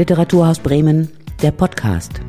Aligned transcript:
Literaturhaus 0.00 0.58
Bremen, 0.60 1.10
der 1.42 1.50
Podcast. 1.50 2.22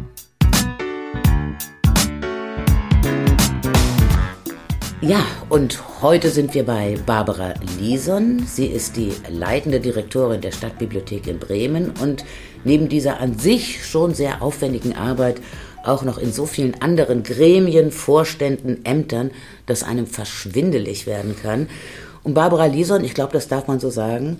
Ja, 4.99 5.23
und 5.47 5.81
heute 6.01 6.31
sind 6.31 6.53
wir 6.53 6.65
bei 6.65 6.97
Barbara 7.05 7.53
Lison. 7.79 8.46
Sie 8.46 8.65
ist 8.65 8.97
die 8.97 9.13
leitende 9.29 9.79
Direktorin 9.79 10.42
der 10.42 10.51
Stadtbibliothek 10.51 11.28
in 11.28 11.39
Bremen 11.39 11.94
und 12.01 12.26
neben 12.65 12.89
dieser 12.89 13.21
an 13.21 13.39
sich 13.39 13.85
schon 13.85 14.13
sehr 14.13 14.42
aufwendigen 14.42 14.97
Arbeit 14.97 15.40
auch 15.85 16.03
noch 16.03 16.17
in 16.17 16.34
so 16.34 16.45
vielen 16.45 16.81
anderen 16.81 17.23
Gremien, 17.23 17.94
Vorständen, 17.94 18.84
Ämtern, 18.84 19.31
dass 19.66 19.84
einem 19.84 20.08
verschwindelig 20.08 21.08
werden 21.08 21.38
kann. 21.41 21.70
Und 22.23 22.34
Barbara 22.34 22.66
Lison, 22.66 23.05
ich 23.05 23.13
glaube, 23.13 23.31
das 23.31 23.48
darf 23.48 23.70
man 23.70 23.80
so 23.80 23.90
sagen, 23.90 24.40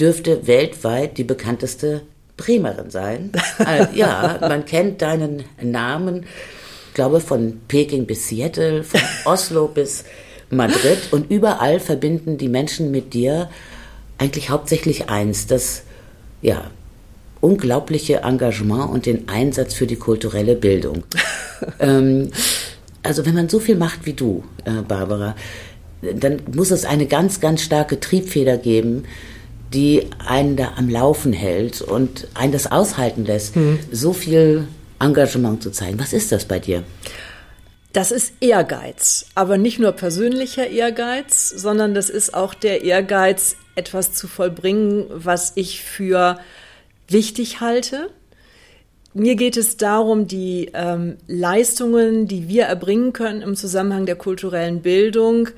dürfte 0.00 0.48
weltweit 0.48 1.16
die 1.16 1.22
bekannteste 1.22 2.02
Bremerin 2.44 2.90
sein. 2.90 3.32
äh, 3.58 3.86
ja, 3.94 4.38
man 4.40 4.64
kennt 4.64 5.02
deinen 5.02 5.44
Namen 5.60 6.26
glaube 6.94 7.20
von 7.20 7.60
Peking 7.68 8.06
bis 8.06 8.28
Seattle, 8.28 8.84
von 8.84 9.00
Oslo 9.24 9.68
bis 9.68 10.04
Madrid 10.50 10.98
und 11.10 11.30
überall 11.30 11.80
verbinden 11.80 12.38
die 12.38 12.48
Menschen 12.48 12.90
mit 12.90 13.14
dir 13.14 13.48
eigentlich 14.18 14.50
hauptsächlich 14.50 15.08
eins, 15.08 15.46
das 15.46 15.82
ja 16.42 16.70
unglaubliche 17.40 18.18
Engagement 18.18 18.90
und 18.90 19.06
den 19.06 19.28
Einsatz 19.28 19.74
für 19.74 19.86
die 19.86 19.96
kulturelle 19.96 20.54
Bildung. 20.54 21.04
ähm, 21.80 22.30
also 23.02 23.26
wenn 23.26 23.34
man 23.34 23.48
so 23.48 23.58
viel 23.58 23.76
macht 23.76 24.06
wie 24.06 24.12
du, 24.12 24.44
äh, 24.64 24.82
Barbara, 24.86 25.34
dann 26.02 26.42
muss 26.54 26.70
es 26.70 26.84
eine 26.84 27.06
ganz, 27.06 27.40
ganz 27.40 27.62
starke 27.62 27.98
Triebfeder 27.98 28.58
geben, 28.58 29.04
die 29.72 30.08
einen 30.26 30.56
da 30.56 30.72
am 30.76 30.88
Laufen 30.88 31.32
hält 31.32 31.80
und 31.80 32.28
einen 32.34 32.52
das 32.52 32.70
aushalten 32.70 33.24
lässt, 33.24 33.54
hm. 33.54 33.78
so 33.90 34.12
viel 34.12 34.68
Engagement 35.00 35.62
zu 35.62 35.70
zeigen. 35.70 35.98
Was 35.98 36.12
ist 36.12 36.32
das 36.32 36.44
bei 36.44 36.58
dir? 36.58 36.84
Das 37.92 38.10
ist 38.10 38.32
Ehrgeiz, 38.40 39.26
aber 39.34 39.58
nicht 39.58 39.78
nur 39.78 39.92
persönlicher 39.92 40.66
Ehrgeiz, 40.66 41.50
sondern 41.50 41.94
das 41.94 42.08
ist 42.08 42.32
auch 42.32 42.54
der 42.54 42.84
Ehrgeiz, 42.84 43.56
etwas 43.74 44.14
zu 44.14 44.28
vollbringen, 44.28 45.06
was 45.10 45.52
ich 45.56 45.82
für 45.82 46.38
wichtig 47.08 47.60
halte. 47.60 48.08
Mir 49.12 49.34
geht 49.34 49.58
es 49.58 49.76
darum, 49.76 50.26
die 50.26 50.70
ähm, 50.72 51.18
Leistungen, 51.26 52.26
die 52.28 52.48
wir 52.48 52.64
erbringen 52.64 53.12
können 53.12 53.42
im 53.42 53.56
Zusammenhang 53.56 54.06
der 54.06 54.16
kulturellen 54.16 54.80
Bildung, 54.80 55.50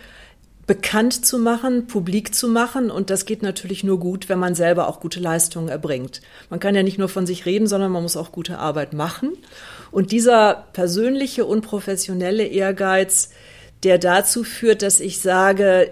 bekannt 0.66 1.26
zu 1.26 1.38
machen, 1.38 1.86
publik 1.86 2.34
zu 2.34 2.48
machen. 2.48 2.90
Und 2.90 3.10
das 3.10 3.26
geht 3.26 3.42
natürlich 3.42 3.84
nur 3.84 3.98
gut, 3.98 4.28
wenn 4.28 4.38
man 4.38 4.54
selber 4.54 4.88
auch 4.88 5.00
gute 5.00 5.20
Leistungen 5.20 5.68
erbringt. 5.68 6.20
Man 6.50 6.60
kann 6.60 6.74
ja 6.74 6.82
nicht 6.82 6.98
nur 6.98 7.08
von 7.08 7.26
sich 7.26 7.46
reden, 7.46 7.66
sondern 7.66 7.92
man 7.92 8.02
muss 8.02 8.16
auch 8.16 8.32
gute 8.32 8.58
Arbeit 8.58 8.92
machen. 8.92 9.32
Und 9.90 10.12
dieser 10.12 10.66
persönliche 10.72 11.44
und 11.44 11.62
professionelle 11.62 12.46
Ehrgeiz, 12.46 13.30
der 13.82 13.98
dazu 13.98 14.44
führt, 14.44 14.82
dass 14.82 15.00
ich 15.00 15.20
sage, 15.20 15.90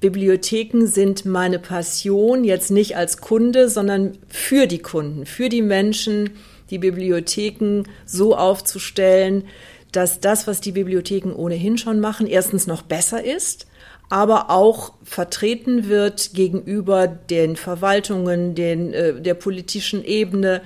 Bibliotheken 0.00 0.86
sind 0.86 1.24
meine 1.24 1.58
Passion, 1.58 2.44
jetzt 2.44 2.70
nicht 2.70 2.96
als 2.96 3.18
Kunde, 3.18 3.68
sondern 3.68 4.18
für 4.28 4.66
die 4.66 4.78
Kunden, 4.78 5.26
für 5.26 5.48
die 5.48 5.62
Menschen, 5.62 6.30
die 6.70 6.78
Bibliotheken 6.78 7.84
so 8.04 8.36
aufzustellen, 8.36 9.44
dass 9.92 10.20
das, 10.20 10.46
was 10.46 10.60
die 10.60 10.72
Bibliotheken 10.72 11.32
ohnehin 11.32 11.78
schon 11.78 12.00
machen, 12.00 12.26
erstens 12.26 12.66
noch 12.66 12.82
besser 12.82 13.24
ist 13.24 13.66
aber 14.08 14.50
auch 14.50 14.94
vertreten 15.02 15.88
wird 15.88 16.32
gegenüber 16.32 17.06
den 17.06 17.56
Verwaltungen, 17.56 18.54
den, 18.54 18.92
äh, 18.92 19.20
der 19.20 19.34
politischen 19.34 20.04
Ebene, 20.04 20.62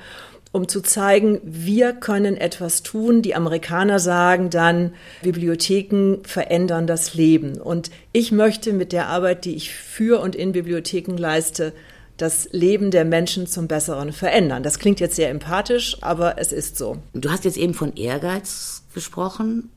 um 0.53 0.69
zu 0.69 0.83
zeigen, 0.83 1.41
wir 1.45 1.95
können 1.95 2.37
etwas 2.37 2.83
tun. 2.83 3.23
Die 3.23 3.35
Amerikaner 3.35 3.99
sagen 3.99 4.51
dann, 4.51 4.93
Bibliotheken 5.23 6.19
verändern 6.25 6.87
das 6.87 7.15
Leben. 7.15 7.59
Und 7.59 7.91
ich 8.13 8.33
möchte 8.33 8.75
mit 8.75 8.93
der 8.93 9.09
Arbeit, 9.09 9.47
die 9.47 9.57
ich 9.57 9.75
für 9.75 10.21
und 10.21 10.37
in 10.37 10.53
Bibliotheken 10.53 11.17
leiste, 11.17 11.73
das 12.19 12.51
Leben 12.53 12.91
der 12.91 13.07
Menschen 13.07 13.47
zum 13.47 13.67
Besseren 13.67 14.13
verändern. 14.13 14.63
Das 14.63 14.79
klingt 14.79 15.01
jetzt 15.01 15.17
sehr 15.17 15.31
empathisch, 15.31 15.97
aber 16.03 16.39
es 16.39 16.53
ist 16.53 16.77
so. 16.77 16.99
Du 17.15 17.31
hast 17.31 17.47
jetzt 17.47 17.57
eben 17.57 17.73
von 17.73 17.97
Ehrgeiz 17.97 18.82
gesprochen. 18.95 19.71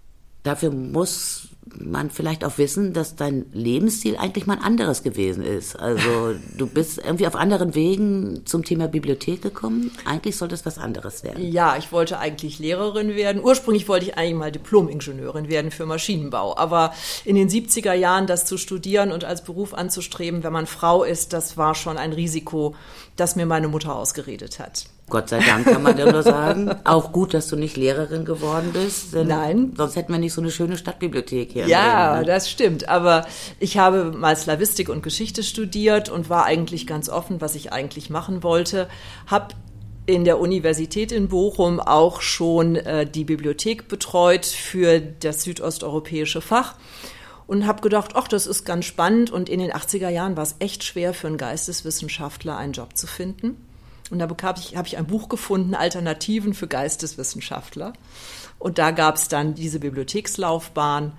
Dafür 0.43 0.71
muss 0.71 1.49
man 1.79 2.09
vielleicht 2.09 2.45
auch 2.45 2.57
wissen, 2.57 2.93
dass 2.93 3.15
dein 3.15 3.45
Lebensstil 3.51 4.15
eigentlich 4.17 4.45
mal 4.45 4.57
ein 4.57 4.63
anderes 4.63 5.03
gewesen 5.03 5.43
ist. 5.43 5.75
Also 5.75 6.35
du 6.57 6.67
bist 6.67 6.99
irgendwie 6.99 7.27
auf 7.27 7.35
anderen 7.35 7.73
Wegen 7.75 8.45
zum 8.45 8.63
Thema 8.63 8.87
Bibliothek 8.87 9.41
gekommen. 9.41 9.91
Eigentlich 10.05 10.37
sollte 10.37 10.55
es 10.55 10.65
was 10.65 10.77
anderes 10.77 11.23
werden. 11.23 11.51
Ja, 11.51 11.75
ich 11.77 11.91
wollte 11.91 12.19
eigentlich 12.19 12.59
Lehrerin 12.59 13.15
werden. 13.15 13.43
Ursprünglich 13.43 13.87
wollte 13.87 14.05
ich 14.05 14.17
eigentlich 14.17 14.35
mal 14.35 14.51
Diplom-Ingenieurin 14.51 15.49
werden 15.49 15.71
für 15.71 15.85
Maschinenbau. 15.85 16.55
Aber 16.57 16.93
in 17.23 17.35
den 17.35 17.49
70er 17.49 17.93
Jahren 17.93 18.27
das 18.27 18.45
zu 18.45 18.57
studieren 18.57 19.11
und 19.11 19.23
als 19.23 19.43
Beruf 19.43 19.73
anzustreben, 19.73 20.43
wenn 20.43 20.53
man 20.53 20.67
Frau 20.67 21.03
ist, 21.03 21.33
das 21.33 21.57
war 21.57 21.75
schon 21.75 21.97
ein 21.97 22.13
Risiko, 22.13 22.75
das 23.15 23.35
mir 23.35 23.45
meine 23.45 23.67
Mutter 23.67 23.95
ausgeredet 23.95 24.59
hat. 24.59 24.85
Gott 25.07 25.29
sei 25.29 25.39
Dank 25.39 25.65
kann 25.65 25.83
man 25.83 25.97
ja 25.97 26.11
nur 26.11 26.23
sagen. 26.23 26.71
Auch 26.83 27.11
gut, 27.11 27.35
dass 27.35 27.47
du 27.47 27.55
nicht 27.55 27.77
Lehrerin 27.77 28.25
geworden 28.25 28.71
bist. 28.73 29.13
Nein. 29.13 29.73
Sonst 29.77 29.95
hätten 29.95 30.11
wir 30.11 30.19
nicht 30.19 30.33
so 30.33 30.41
eine 30.41 30.49
schöne 30.49 30.77
Stadtbibliothek 30.77 31.51
hier. 31.51 31.67
Ja, 31.67 32.19
ne? 32.19 32.25
das 32.25 32.49
stimmt. 32.49 32.89
Aber 32.89 33.25
ich 33.59 33.77
habe 33.77 34.05
mal 34.05 34.35
Slavistik 34.35 34.89
und 34.89 35.03
Geschichte 35.03 35.43
studiert 35.43 36.09
und 36.09 36.29
war 36.29 36.45
eigentlich 36.45 36.87
ganz 36.87 37.07
offen, 37.09 37.39
was 37.39 37.53
ich 37.53 37.71
eigentlich 37.71 38.09
machen 38.09 38.41
wollte. 38.41 38.87
Hab 39.27 39.53
in 40.07 40.23
der 40.23 40.39
Universität 40.39 41.11
in 41.11 41.27
Bochum 41.27 41.79
auch 41.79 42.21
schon 42.21 42.75
äh, 42.75 43.05
die 43.05 43.25
Bibliothek 43.25 43.87
betreut 43.87 44.45
für 44.45 44.99
das 44.99 45.43
südosteuropäische 45.43 46.41
Fach 46.41 46.75
und 47.47 47.67
habe 47.67 47.81
gedacht, 47.81 48.11
ach, 48.15 48.27
das 48.27 48.47
ist 48.47 48.65
ganz 48.65 48.85
spannend. 48.85 49.31
Und 49.31 49.49
in 49.49 49.59
den 49.59 49.71
80er 49.71 50.09
Jahren 50.09 50.35
war 50.35 50.43
es 50.43 50.55
echt 50.59 50.83
schwer 50.83 51.13
für 51.13 51.27
einen 51.27 51.37
Geisteswissenschaftler 51.37 52.57
einen 52.57 52.73
Job 52.73 52.95
zu 52.97 53.07
finden. 53.07 53.64
Und 54.11 54.19
da 54.19 54.27
habe 54.29 54.59
ich, 54.59 54.77
hab 54.77 54.85
ich 54.85 54.97
ein 54.97 55.07
Buch 55.07 55.29
gefunden, 55.29 55.73
Alternativen 55.73 56.53
für 56.53 56.67
Geisteswissenschaftler. 56.67 57.93
Und 58.59 58.77
da 58.77 58.91
gab 58.91 59.15
es 59.15 59.27
dann 59.27 59.55
diese 59.55 59.79
Bibliothekslaufbahn. 59.79 61.13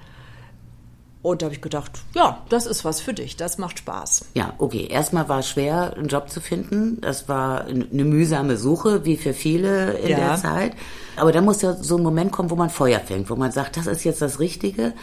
Und 1.22 1.42
da 1.42 1.47
habe 1.47 1.54
ich 1.56 1.60
gedacht, 1.60 1.91
ja, 2.14 2.44
das 2.50 2.66
ist 2.66 2.84
was 2.84 3.00
für 3.00 3.12
dich, 3.12 3.36
das 3.36 3.58
macht 3.58 3.80
Spaß. 3.80 4.26
Ja, 4.34 4.52
okay. 4.58 4.86
Erstmal 4.88 5.28
war 5.28 5.41
es 5.41 5.48
schwer, 5.48 5.94
einen 5.97 6.06
Job 6.06 6.30
zu 6.30 6.41
finden. 6.41 7.00
Das 7.00 7.28
war 7.28 7.64
eine 7.64 8.04
mühsame 8.04 8.56
Suche, 8.56 9.04
wie 9.04 9.16
für 9.16 9.34
viele 9.34 9.94
in 9.94 10.10
ja. 10.10 10.18
der 10.18 10.36
Zeit. 10.36 10.76
Aber 11.16 11.32
da 11.32 11.41
muss 11.41 11.62
ja 11.62 11.74
so 11.74 11.97
ein 11.97 12.04
Moment 12.04 12.30
kommen, 12.30 12.50
wo 12.50 12.54
man 12.54 12.70
Feuer 12.70 13.00
fängt, 13.00 13.28
wo 13.28 13.34
man 13.34 13.50
sagt, 13.50 13.76
das 13.76 13.88
ist 13.88 14.04
jetzt 14.04 14.22
das 14.22 14.38
Richtige. 14.38 14.94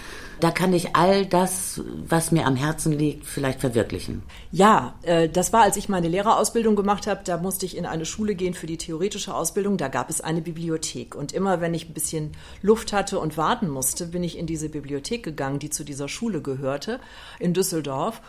Da 0.43 0.51
kann 0.51 0.73
ich 0.73 0.93
all 0.93 1.25
das, 1.25 1.79
was 2.05 2.33
mir 2.33 2.45
am 2.45 2.57
Herzen 2.57 2.91
liegt, 2.91 3.25
vielleicht 3.25 3.61
verwirklichen. 3.61 4.23
Ja, 4.51 4.93
äh, 5.03 5.29
das 5.29 5.53
war, 5.53 5.61
als 5.61 5.77
ich 5.77 5.87
meine 5.87 6.09
Lehrerausbildung 6.09 6.75
gemacht 6.75 7.07
habe. 7.07 7.21
Da 7.23 7.37
musste 7.37 7.65
ich 7.65 7.77
in 7.77 7.85
eine 7.85 8.03
Schule 8.03 8.35
gehen 8.35 8.53
für 8.53 8.67
die 8.67 8.77
theoretische 8.77 9.33
Ausbildung. 9.33 9.77
Da 9.77 9.87
gab 9.87 10.09
es 10.09 10.19
eine 10.19 10.41
Bibliothek. 10.41 11.15
Und 11.15 11.31
immer, 11.31 11.61
wenn 11.61 11.73
ich 11.73 11.87
ein 11.87 11.93
bisschen 11.93 12.33
Luft 12.61 12.91
hatte 12.91 13.19
und 13.19 13.37
warten 13.37 13.69
musste, 13.69 14.07
bin 14.07 14.21
ich 14.21 14.37
in 14.37 14.45
diese 14.45 14.67
Bibliothek 14.67 15.23
gegangen, 15.23 15.59
die 15.59 15.69
zu 15.69 15.85
dieser 15.85 16.09
Schule 16.09 16.41
gehörte, 16.41 16.99
in 17.39 17.53
Düsseldorf. 17.53 18.19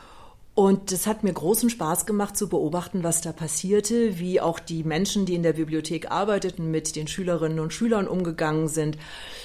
Und 0.55 0.93
es 0.93 1.09
hat 1.09 1.25
mir 1.25 1.33
großen 1.33 1.69
Spaß 1.69 2.07
gemacht 2.07 2.37
zu 2.37 2.49
beobachten, 2.49 3.03
was 3.03 3.21
da 3.21 3.33
passierte, 3.33 4.21
wie 4.21 4.41
auch 4.41 4.61
die 4.61 4.85
Menschen, 4.85 5.27
die 5.27 5.35
in 5.35 5.43
der 5.43 5.55
Bibliothek 5.55 6.13
arbeiteten, 6.13 6.71
mit 6.71 6.95
den 6.95 7.09
Schülerinnen 7.09 7.59
und 7.59 7.73
Schülern 7.73 8.07
umgegangen 8.07 8.69
sind, 8.69 8.97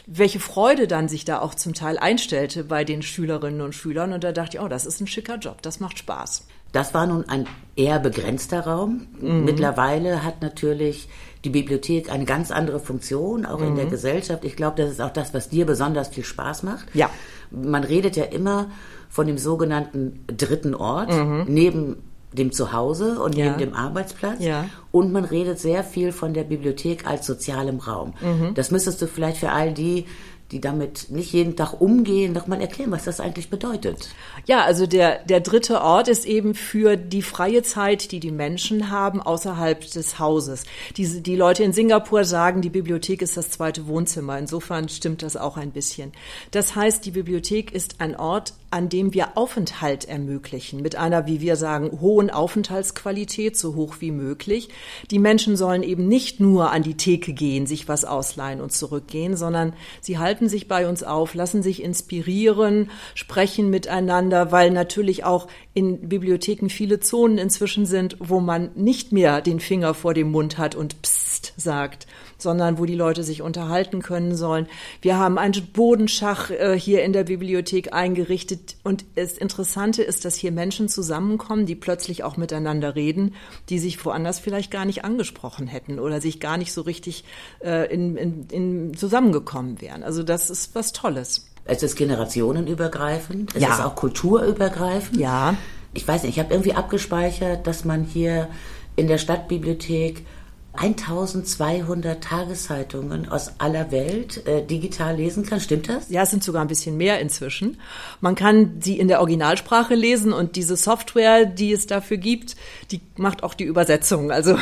welche 0.05 0.39
Freude 0.39 0.87
dann 0.87 1.09
sich 1.09 1.25
da 1.25 1.39
auch 1.41 1.55
zum 1.55 1.73
Teil 1.73 1.97
einstellte 1.97 2.63
bei 2.63 2.83
den 2.83 3.01
Schülerinnen 3.01 3.61
und 3.61 3.73
Schülern. 3.73 4.13
Und 4.13 4.23
da 4.23 4.31
dachte 4.31 4.57
ich, 4.57 4.63
oh, 4.63 4.67
das 4.67 4.85
ist 4.85 5.01
ein 5.01 5.07
schicker 5.07 5.37
Job, 5.37 5.63
das 5.63 5.79
macht 5.79 5.97
Spaß. 5.97 6.45
Das 6.73 6.93
war 6.93 7.07
nun 7.07 7.27
ein 7.27 7.47
eher 7.75 7.97
begrenzter 7.97 8.61
Raum. 8.61 9.07
Mhm. 9.19 9.45
Mittlerweile 9.45 10.23
hat 10.23 10.43
natürlich 10.43 11.09
die 11.43 11.49
Bibliothek 11.49 12.11
eine 12.11 12.25
ganz 12.25 12.51
andere 12.51 12.79
Funktion, 12.79 13.47
auch 13.47 13.59
mhm. 13.59 13.69
in 13.69 13.75
der 13.77 13.85
mhm. 13.85 13.91
Gesellschaft. 13.91 14.43
Ich 14.45 14.55
glaube, 14.55 14.79
das 14.79 14.91
ist 14.91 15.01
auch 15.01 15.13
das, 15.13 15.33
was 15.33 15.49
dir 15.49 15.65
besonders 15.65 16.09
viel 16.09 16.23
Spaß 16.23 16.61
macht. 16.61 16.85
Ja. 16.93 17.09
Man 17.49 17.83
redet 17.83 18.15
ja 18.15 18.25
immer 18.25 18.69
von 19.09 19.27
dem 19.27 19.37
sogenannten 19.37 20.23
dritten 20.27 20.75
Ort, 20.75 21.11
mhm. 21.11 21.45
neben 21.47 21.97
dem 22.31 22.51
Zuhause 22.51 23.19
und 23.19 23.35
ja. 23.35 23.45
neben 23.45 23.57
dem 23.57 23.73
Arbeitsplatz. 23.73 24.43
Ja. 24.43 24.65
Und 24.91 25.11
man 25.11 25.25
redet 25.25 25.59
sehr 25.59 25.83
viel 25.83 26.11
von 26.11 26.33
der 26.33 26.43
Bibliothek 26.43 27.07
als 27.07 27.25
sozialem 27.25 27.79
Raum. 27.79 28.13
Mhm. 28.21 28.53
Das 28.53 28.69
müsstest 28.69 29.01
du 29.01 29.07
vielleicht 29.07 29.37
für 29.37 29.51
all 29.51 29.73
die, 29.73 30.05
die 30.51 30.61
damit 30.61 31.11
nicht 31.11 31.31
jeden 31.31 31.55
Tag 31.55 31.79
umgehen, 31.79 32.33
doch 32.33 32.47
mal 32.47 32.59
erklären, 32.59 32.91
was 32.91 33.03
das 33.03 33.19
eigentlich 33.19 33.49
bedeutet. 33.49 34.09
Ja, 34.47 34.63
also 34.63 34.87
der, 34.87 35.23
der 35.25 35.41
dritte 35.41 35.81
Ort 35.81 36.07
ist 36.07 36.25
eben 36.25 36.55
für 36.55 36.97
die 36.97 37.21
freie 37.21 37.61
Zeit, 37.61 38.11
die 38.11 38.19
die 38.19 38.31
Menschen 38.31 38.89
haben 38.89 39.21
außerhalb 39.21 39.81
des 39.91 40.17
Hauses. 40.17 40.63
Die, 40.97 41.21
die 41.21 41.35
Leute 41.35 41.63
in 41.63 41.73
Singapur 41.73 42.23
sagen, 42.23 42.61
die 42.61 42.69
Bibliothek 42.69 43.21
ist 43.21 43.37
das 43.37 43.51
zweite 43.51 43.87
Wohnzimmer. 43.87 44.39
Insofern 44.39 44.89
stimmt 44.89 45.21
das 45.21 45.37
auch 45.37 45.57
ein 45.57 45.71
bisschen. 45.71 46.11
Das 46.51 46.75
heißt, 46.75 47.05
die 47.05 47.11
Bibliothek 47.11 47.71
ist 47.71 48.01
ein 48.01 48.15
Ort, 48.15 48.53
an 48.71 48.89
dem 48.89 49.13
wir 49.13 49.35
Aufenthalt 49.35 50.05
ermöglichen, 50.05 50.81
mit 50.81 50.95
einer, 50.95 51.25
wie 51.25 51.41
wir 51.41 51.55
sagen, 51.55 51.99
hohen 52.01 52.29
Aufenthaltsqualität, 52.29 53.57
so 53.57 53.75
hoch 53.75 53.95
wie 53.99 54.11
möglich. 54.11 54.69
Die 55.09 55.17
Menschen 55.17 55.57
sollen 55.57 55.81
eben 55.81 56.07
nicht 56.07 56.39
nur 56.39 56.71
an 56.71 56.83
die 56.83 56.95
Theke 56.95 57.33
gehen, 57.33 57.65
sich 57.65 57.87
was 57.87 58.05
ausleihen 58.05 58.61
und 58.61 58.71
zurückgehen, 58.71 59.35
sondern 59.35 59.73
sie 60.01 60.19
halten 60.19 60.38
sich 60.47 60.67
bei 60.67 60.87
uns 60.87 61.03
auf, 61.03 61.33
lassen 61.33 61.63
sich 61.63 61.83
inspirieren, 61.83 62.89
sprechen 63.15 63.69
miteinander, 63.69 64.51
weil 64.51 64.71
natürlich 64.71 65.23
auch 65.23 65.47
in 65.73 66.07
Bibliotheken 66.07 66.69
viele 66.69 66.99
Zonen 66.99 67.37
inzwischen 67.37 67.85
sind, 67.85 68.15
wo 68.19 68.39
man 68.39 68.69
nicht 68.75 69.11
mehr 69.11 69.41
den 69.41 69.59
Finger 69.59 69.93
vor 69.93 70.13
dem 70.13 70.31
Mund 70.31 70.57
hat 70.57 70.75
und 70.75 71.01
Psst 71.01 71.53
sagt, 71.57 72.07
sondern 72.41 72.77
wo 72.79 72.85
die 72.85 72.95
Leute 72.95 73.23
sich 73.23 73.41
unterhalten 73.41 74.01
können 74.01 74.35
sollen. 74.35 74.67
Wir 75.01 75.17
haben 75.17 75.37
einen 75.37 75.67
Bodenschach 75.73 76.49
äh, 76.49 76.79
hier 76.79 77.03
in 77.03 77.13
der 77.13 77.25
Bibliothek 77.25 77.93
eingerichtet 77.93 78.77
und 78.83 79.05
das 79.15 79.33
Interessante 79.37 80.01
ist, 80.01 80.25
dass 80.25 80.35
hier 80.35 80.51
Menschen 80.51 80.89
zusammenkommen, 80.89 81.65
die 81.65 81.75
plötzlich 81.75 82.23
auch 82.23 82.37
miteinander 82.37 82.95
reden, 82.95 83.35
die 83.69 83.79
sich 83.79 84.03
woanders 84.03 84.39
vielleicht 84.39 84.71
gar 84.71 84.85
nicht 84.85 85.05
angesprochen 85.05 85.67
hätten 85.67 85.99
oder 85.99 86.21
sich 86.21 86.39
gar 86.39 86.57
nicht 86.57 86.73
so 86.73 86.81
richtig 86.81 87.23
äh, 87.63 87.93
in, 87.93 88.15
in, 88.17 88.47
in 88.49 88.97
zusammengekommen 88.97 89.81
wären. 89.81 90.03
Also 90.03 90.23
das 90.23 90.49
ist 90.49 90.73
was 90.75 90.93
Tolles. 90.93 91.45
Es 91.65 91.83
ist 91.83 91.95
generationenübergreifend, 91.97 93.55
es 93.55 93.61
Ja. 93.61 93.73
ist 93.73 93.81
auch 93.81 93.95
kulturübergreifend. 93.95 95.19
Ja. 95.19 95.55
Ich 95.93 96.07
weiß 96.07 96.23
nicht, 96.23 96.33
ich 96.37 96.39
habe 96.39 96.53
irgendwie 96.53 96.73
abgespeichert, 96.73 97.65
dass 97.67 97.83
man 97.85 98.03
hier 98.03 98.47
in 98.95 99.07
der 99.07 99.17
Stadtbibliothek 99.17 100.25
1200 100.73 102.23
Tageszeitungen 102.23 103.27
aus 103.27 103.53
aller 103.57 103.91
Welt 103.91 104.45
äh, 104.47 104.63
digital 104.63 105.15
lesen 105.15 105.45
kann. 105.45 105.59
Stimmt 105.59 105.89
das? 105.89 106.09
Ja, 106.09 106.21
es 106.23 106.29
sind 106.31 106.43
sogar 106.43 106.61
ein 106.61 106.67
bisschen 106.67 106.95
mehr 106.95 107.19
inzwischen. 107.19 107.79
Man 108.21 108.35
kann 108.35 108.77
sie 108.79 108.99
in 108.99 109.07
der 109.07 109.19
Originalsprache 109.19 109.95
lesen 109.95 110.31
und 110.31 110.55
diese 110.55 110.77
Software, 110.77 111.45
die 111.45 111.73
es 111.73 111.87
dafür 111.87 112.17
gibt, 112.17 112.55
die 112.91 113.01
macht 113.17 113.43
auch 113.43 113.53
die 113.53 113.65
Übersetzung. 113.65 114.31
Also 114.31 114.57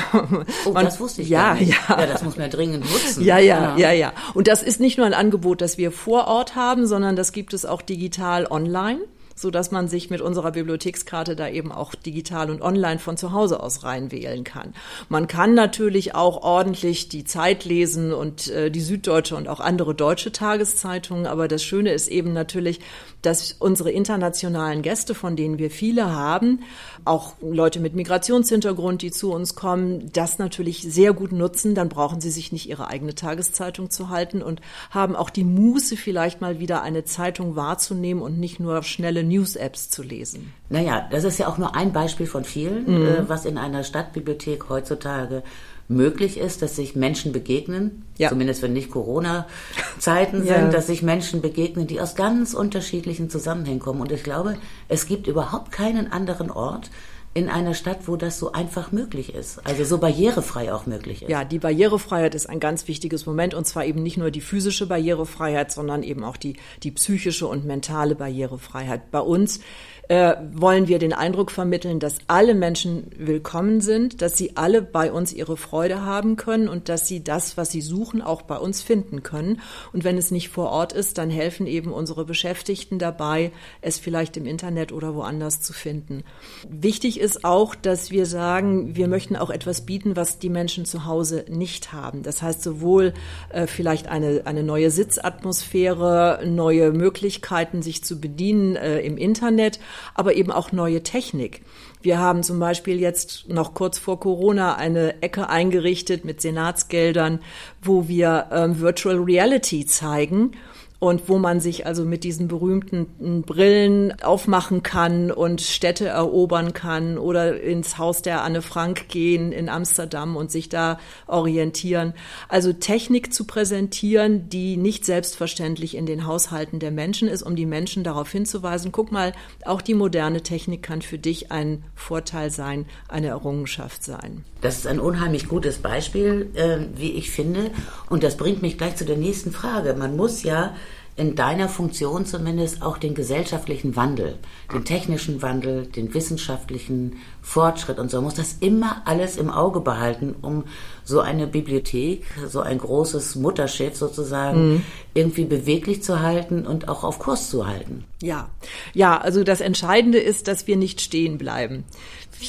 Oh, 0.65 0.71
man, 0.71 0.85
das 0.85 0.99
wusste 0.99 1.21
ich 1.21 1.29
ja. 1.29 1.55
Ja, 1.55 1.75
ja, 1.89 2.05
das 2.05 2.23
muss 2.23 2.37
man 2.37 2.49
dringend 2.49 2.89
nutzen. 2.89 3.23
Ja, 3.23 3.37
ja, 3.37 3.75
ja, 3.77 3.91
ja. 3.91 4.13
Und 4.33 4.47
das 4.47 4.63
ist 4.63 4.79
nicht 4.79 4.97
nur 4.97 5.05
ein 5.05 5.13
Angebot, 5.13 5.61
das 5.61 5.77
wir 5.77 5.91
vor 5.91 6.27
Ort 6.27 6.55
haben, 6.55 6.87
sondern 6.87 7.15
das 7.15 7.31
gibt 7.31 7.53
es 7.53 7.65
auch 7.65 7.81
digital 7.81 8.47
online 8.47 8.99
so 9.37 9.51
dass 9.51 9.71
man 9.71 9.87
sich 9.87 10.09
mit 10.09 10.19
unserer 10.19 10.51
Bibliothekskarte 10.51 11.35
da 11.35 11.47
eben 11.47 11.71
auch 11.71 11.95
digital 11.95 12.49
und 12.49 12.61
online 12.61 12.99
von 12.99 13.17
zu 13.17 13.31
Hause 13.31 13.61
aus 13.61 13.83
reinwählen 13.83 14.43
kann. 14.43 14.73
Man 15.09 15.27
kann 15.27 15.53
natürlich 15.53 16.15
auch 16.15 16.41
ordentlich 16.43 17.07
die 17.07 17.23
Zeit 17.23 17.63
lesen 17.63 18.13
und 18.13 18.49
äh, 18.49 18.71
die 18.71 18.81
Süddeutsche 18.81 19.35
und 19.35 19.47
auch 19.47 19.59
andere 19.59 19.93
deutsche 19.93 20.31
Tageszeitungen, 20.31 21.27
aber 21.27 21.47
das 21.47 21.63
Schöne 21.63 21.93
ist 21.93 22.07
eben 22.07 22.33
natürlich, 22.33 22.79
dass 23.21 23.53
unsere 23.59 23.91
internationalen 23.91 24.81
Gäste, 24.81 25.13
von 25.13 25.35
denen 25.35 25.59
wir 25.59 25.69
viele 25.69 26.13
haben, 26.13 26.61
auch 27.05 27.33
Leute 27.41 27.79
mit 27.79 27.95
Migrationshintergrund, 27.95 29.01
die 29.01 29.11
zu 29.11 29.31
uns 29.31 29.55
kommen, 29.55 30.11
das 30.13 30.39
natürlich 30.39 30.81
sehr 30.81 31.13
gut 31.13 31.31
nutzen. 31.31 31.75
Dann 31.75 31.89
brauchen 31.89 32.21
sie 32.21 32.29
sich 32.29 32.51
nicht 32.51 32.69
ihre 32.69 32.87
eigene 32.87 33.15
Tageszeitung 33.15 33.89
zu 33.89 34.09
halten 34.09 34.41
und 34.41 34.61
haben 34.91 35.15
auch 35.15 35.29
die 35.29 35.43
Muße, 35.43 35.97
vielleicht 35.97 36.41
mal 36.41 36.59
wieder 36.59 36.81
eine 36.81 37.05
Zeitung 37.05 37.55
wahrzunehmen 37.55 38.21
und 38.21 38.39
nicht 38.39 38.59
nur 38.59 38.83
schnelle 38.83 39.23
News-Apps 39.27 39.89
zu 39.89 40.03
lesen. 40.03 40.53
Naja, 40.69 41.07
das 41.11 41.23
ist 41.23 41.37
ja 41.39 41.47
auch 41.47 41.57
nur 41.57 41.75
ein 41.75 41.93
Beispiel 41.93 42.27
von 42.27 42.43
vielen, 42.43 42.83
Mhm. 42.85 43.05
äh, 43.07 43.29
was 43.29 43.45
in 43.45 43.57
einer 43.57 43.83
Stadtbibliothek 43.83 44.69
heutzutage 44.69 45.43
möglich 45.89 46.37
ist, 46.37 46.61
dass 46.61 46.75
sich 46.75 46.95
Menschen 46.95 47.31
begegnen, 47.31 48.03
Ja. 48.17 48.29
zumindest 48.29 48.61
wenn 48.61 48.73
nicht 48.73 48.91
Corona-Zeiten 48.91 50.37
sind, 50.43 50.47
Ja. 50.47 50.69
dass 50.69 50.87
sich 50.87 51.01
Menschen 51.01 51.41
begegnen, 51.41 51.87
die 51.87 52.01
aus 52.01 52.15
ganz 52.15 52.53
unterschiedlichen 52.53 53.29
Zusammenhängen 53.29 53.79
kommen. 53.79 54.01
Und 54.01 54.11
ich 54.11 54.23
glaube, 54.23 54.57
es 54.89 55.05
gibt 55.05 55.27
überhaupt 55.27 55.71
keinen 55.71 56.11
anderen 56.11 56.51
Ort 56.51 56.89
in 57.33 57.49
einer 57.49 57.75
Stadt, 57.75 58.07
wo 58.07 58.15
das 58.15 58.39
so 58.39 58.51
einfach 58.51 58.91
möglich 58.91 59.35
ist, 59.35 59.65
also 59.65 59.83
so 59.83 59.99
barrierefrei 59.99 60.73
auch 60.73 60.87
möglich 60.87 61.21
ist. 61.21 61.29
Ja, 61.29 61.43
die 61.43 61.59
Barrierefreiheit 61.59 62.33
ist 62.33 62.49
ein 62.49 62.59
ganz 62.59 62.87
wichtiges 62.87 63.27
Moment 63.27 63.53
und 63.53 63.67
zwar 63.67 63.85
eben 63.85 64.01
nicht 64.01 64.17
nur 64.17 64.31
die 64.31 64.41
physische 64.41 64.87
Barrierefreiheit, 64.87 65.71
sondern 65.71 66.01
eben 66.01 66.23
auch 66.23 66.37
die, 66.37 66.55
die 66.81 66.91
psychische 66.91 67.45
und 67.45 67.63
mentale 67.65 68.15
Barrierefreiheit. 68.15 69.11
Bei 69.11 69.19
uns 69.19 69.59
äh, 70.07 70.35
wollen 70.53 70.87
wir 70.87 70.99
den 70.99 71.13
Eindruck 71.13 71.51
vermitteln, 71.51 71.99
dass 71.99 72.19
alle 72.27 72.55
Menschen 72.55 73.07
willkommen 73.17 73.81
sind, 73.81 74.21
dass 74.21 74.37
sie 74.37 74.55
alle 74.55 74.81
bei 74.81 75.11
uns 75.11 75.33
ihre 75.33 75.57
Freude 75.57 76.03
haben 76.03 76.37
können 76.37 76.69
und 76.69 76.89
dass 76.89 77.07
sie 77.07 77.23
das, 77.23 77.57
was 77.57 77.71
sie 77.71 77.81
suchen, 77.81 78.21
auch 78.21 78.41
bei 78.43 78.57
uns 78.57 78.81
finden 78.81 79.23
können. 79.23 79.61
Und 79.91 80.03
wenn 80.03 80.17
es 80.17 80.31
nicht 80.31 80.49
vor 80.49 80.69
Ort 80.69 80.93
ist, 80.93 81.17
dann 81.17 81.29
helfen 81.29 81.67
eben 81.67 81.91
unsere 81.91 82.25
Beschäftigten 82.25 82.99
dabei, 82.99 83.51
es 83.81 83.97
vielleicht 83.97 84.37
im 84.37 84.45
Internet 84.45 84.91
oder 84.93 85.13
woanders 85.13 85.61
zu 85.61 85.73
finden. 85.73 86.23
Wichtig 86.69 87.19
ist 87.19 87.43
auch, 87.43 87.75
dass 87.75 88.09
wir 88.09 88.25
sagen, 88.25 88.95
wir 88.95 89.07
möchten 89.07 89.35
auch 89.35 89.49
etwas 89.49 89.85
bieten, 89.85 90.15
was 90.15 90.39
die 90.39 90.49
Menschen 90.49 90.85
zu 90.85 91.05
Hause 91.05 91.45
nicht 91.49 91.91
haben. 91.91 92.23
Das 92.23 92.41
heißt 92.41 92.63
sowohl 92.63 93.13
äh, 93.49 93.67
vielleicht 93.67 94.07
eine, 94.07 94.43
eine 94.45 94.63
neue 94.63 94.89
Sitzatmosphäre, 94.89 96.43
neue 96.45 96.91
Möglichkeiten, 96.91 97.81
sich 97.81 98.03
zu 98.03 98.21
bedienen 98.21 98.77
äh, 98.77 98.99
im 99.01 99.17
Internet, 99.17 99.79
aber 100.13 100.35
eben 100.35 100.51
auch 100.51 100.71
neue 100.71 101.03
Technik. 101.03 101.61
Wir 102.01 102.19
haben 102.19 102.43
zum 102.43 102.59
Beispiel 102.59 102.99
jetzt 102.99 103.49
noch 103.49 103.73
kurz 103.73 103.97
vor 103.97 104.19
Corona 104.19 104.75
eine 104.75 105.21
Ecke 105.21 105.49
eingerichtet 105.49 106.25
mit 106.25 106.41
Senatsgeldern, 106.41 107.39
wo 107.81 108.07
wir 108.07 108.47
ähm, 108.51 108.79
Virtual 108.79 109.17
Reality 109.17 109.85
zeigen 109.85 110.51
und 110.99 111.29
wo 111.29 111.37
man 111.37 111.59
sich 111.59 111.85
also 111.85 112.05
mit 112.05 112.23
diesen 112.23 112.47
berühmten 112.47 113.43
Brillen 113.43 114.19
aufmachen 114.21 114.81
kann 114.81 115.31
und 115.31 115.61
Städte 115.61 116.07
erobern 116.07 116.73
kann 116.73 117.17
oder 117.17 117.61
ins 117.61 117.97
Haus 117.97 118.23
der 118.23 118.43
Anne 118.43 118.63
Frank 118.63 119.07
gehen 119.09 119.51
in 119.51 119.69
Amsterdam 119.69 120.35
und 120.35 120.51
sich 120.51 120.69
da 120.69 120.99
orientieren. 121.27 122.13
Also 122.49 122.73
Technik 122.73 123.31
zu 123.31 123.45
präsentieren, 123.45 124.49
die 124.49 124.77
nicht 124.77 125.05
selbstverständlich 125.05 125.95
in 125.95 126.07
den 126.07 126.25
Haushalten 126.25 126.79
der 126.79 126.91
Menschen 126.91 127.27
ist, 127.27 127.43
um 127.43 127.55
die 127.55 127.67
Menschen 127.67 128.03
darauf 128.03 128.31
hinzuweisen, 128.31 128.91
guck 128.91 129.11
mal, 129.11 129.33
auch 129.65 129.81
die 129.81 129.93
moderne 129.93 130.41
Technik 130.41 130.81
kann 130.81 131.03
für 131.03 131.19
dich 131.19 131.51
ein 131.51 131.83
Vorteil 131.95 132.49
sein, 132.49 132.85
eine 133.07 133.27
Errungenschaft 133.27 134.03
sein. 134.03 134.43
Das 134.61 134.77
ist 134.77 134.87
ein 134.87 134.99
unheimlich 134.99 135.47
gutes 135.47 135.77
Beispiel, 135.77 136.49
äh, 136.55 136.79
wie 136.95 137.11
ich 137.11 137.29
finde. 137.29 137.69
Und 138.09 138.23
das 138.23 138.37
bringt 138.37 138.63
mich 138.63 138.77
gleich 138.77 138.95
zu 138.95 139.05
der 139.05 139.17
nächsten 139.17 139.51
Frage. 139.51 139.93
Man 139.93 140.17
muss 140.17 140.41
ja 140.41 140.75
in 141.17 141.35
deiner 141.35 141.67
Funktion 141.67 142.25
zumindest 142.27 142.83
auch 142.83 142.99
den 142.99 143.15
gesellschaftlichen 143.15 143.95
Wandel, 143.95 144.37
den 144.71 144.85
technischen 144.85 145.41
Wandel, 145.41 145.87
den 145.87 146.13
wissenschaftlichen 146.13 147.17
Fortschritt 147.41 147.97
und 147.97 148.11
so, 148.11 148.21
muss 148.21 148.35
das 148.35 148.57
immer 148.59 149.01
alles 149.05 149.35
im 149.37 149.49
Auge 149.49 149.79
behalten, 149.79 150.35
um 150.41 150.65
so 151.03 151.19
eine 151.19 151.47
Bibliothek, 151.47 152.23
so 152.47 152.61
ein 152.61 152.77
großes 152.77 153.35
Mutterschiff 153.35 153.95
sozusagen, 153.95 154.85
irgendwie 155.15 155.45
beweglich 155.45 156.03
zu 156.03 156.21
halten 156.21 156.67
und 156.67 156.87
auch 156.87 157.03
auf 157.03 157.17
Kurs 157.17 157.49
zu 157.49 157.65
halten. 157.65 158.05
Ja, 158.21 158.49
ja, 158.93 159.17
also 159.17 159.43
das 159.43 159.61
Entscheidende 159.61 160.19
ist, 160.19 160.47
dass 160.47 160.67
wir 160.67 160.77
nicht 160.77 161.01
stehen 161.01 161.39
bleiben. 161.39 161.83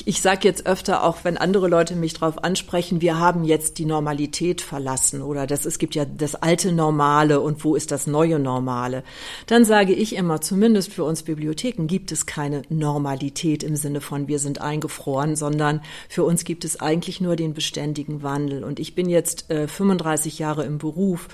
Ich 0.05 0.21
sage 0.21 0.47
jetzt 0.47 0.67
öfter, 0.67 1.03
auch 1.03 1.25
wenn 1.25 1.39
andere 1.39 1.67
Leute 1.67 1.97
mich 1.97 2.13
darauf 2.13 2.45
ansprechen, 2.45 3.01
wir 3.01 3.19
haben 3.19 3.45
jetzt 3.45 3.79
die 3.79 3.87
Normalität 3.87 4.61
verlassen 4.61 5.23
oder 5.23 5.47
das, 5.47 5.65
es 5.65 5.79
gibt 5.79 5.95
ja 5.95 6.05
das 6.05 6.35
alte 6.35 6.73
Normale 6.73 7.41
und 7.41 7.65
wo 7.65 7.75
ist 7.75 7.91
das 7.91 8.07
neue 8.07 8.39
Normale? 8.39 9.03
Dann 9.47 9.65
sage 9.65 9.95
ich 9.95 10.15
immer, 10.15 10.43
zumindest 10.43 10.93
für 10.93 11.05
uns 11.05 11.23
Bibliotheken 11.23 11.87
gibt 11.87 12.13
es 12.13 12.27
keine 12.27 12.63
Normalität 12.69 13.63
im 13.63 13.77
Sinne 13.77 14.03
von 14.03 14.29
wir 14.29 14.39
sind 14.39 14.61
eingefroren, 14.61 15.37
sondern 15.37 15.81
für 16.11 16.25
uns 16.25 16.45
gibt 16.45 16.67
es 16.67 16.81
eigentlich 16.81 17.23
nur 17.23 17.37
den 17.37 17.55
beständigen 17.55 18.23
Wandel. 18.23 18.65
Und 18.65 18.81
ich 18.81 18.95
bin 18.95 19.09
jetzt 19.09 19.51
äh, 19.51 19.69
35 19.69 20.39
Jahre 20.39 20.65
im 20.65 20.77
Beruf, 20.77 21.29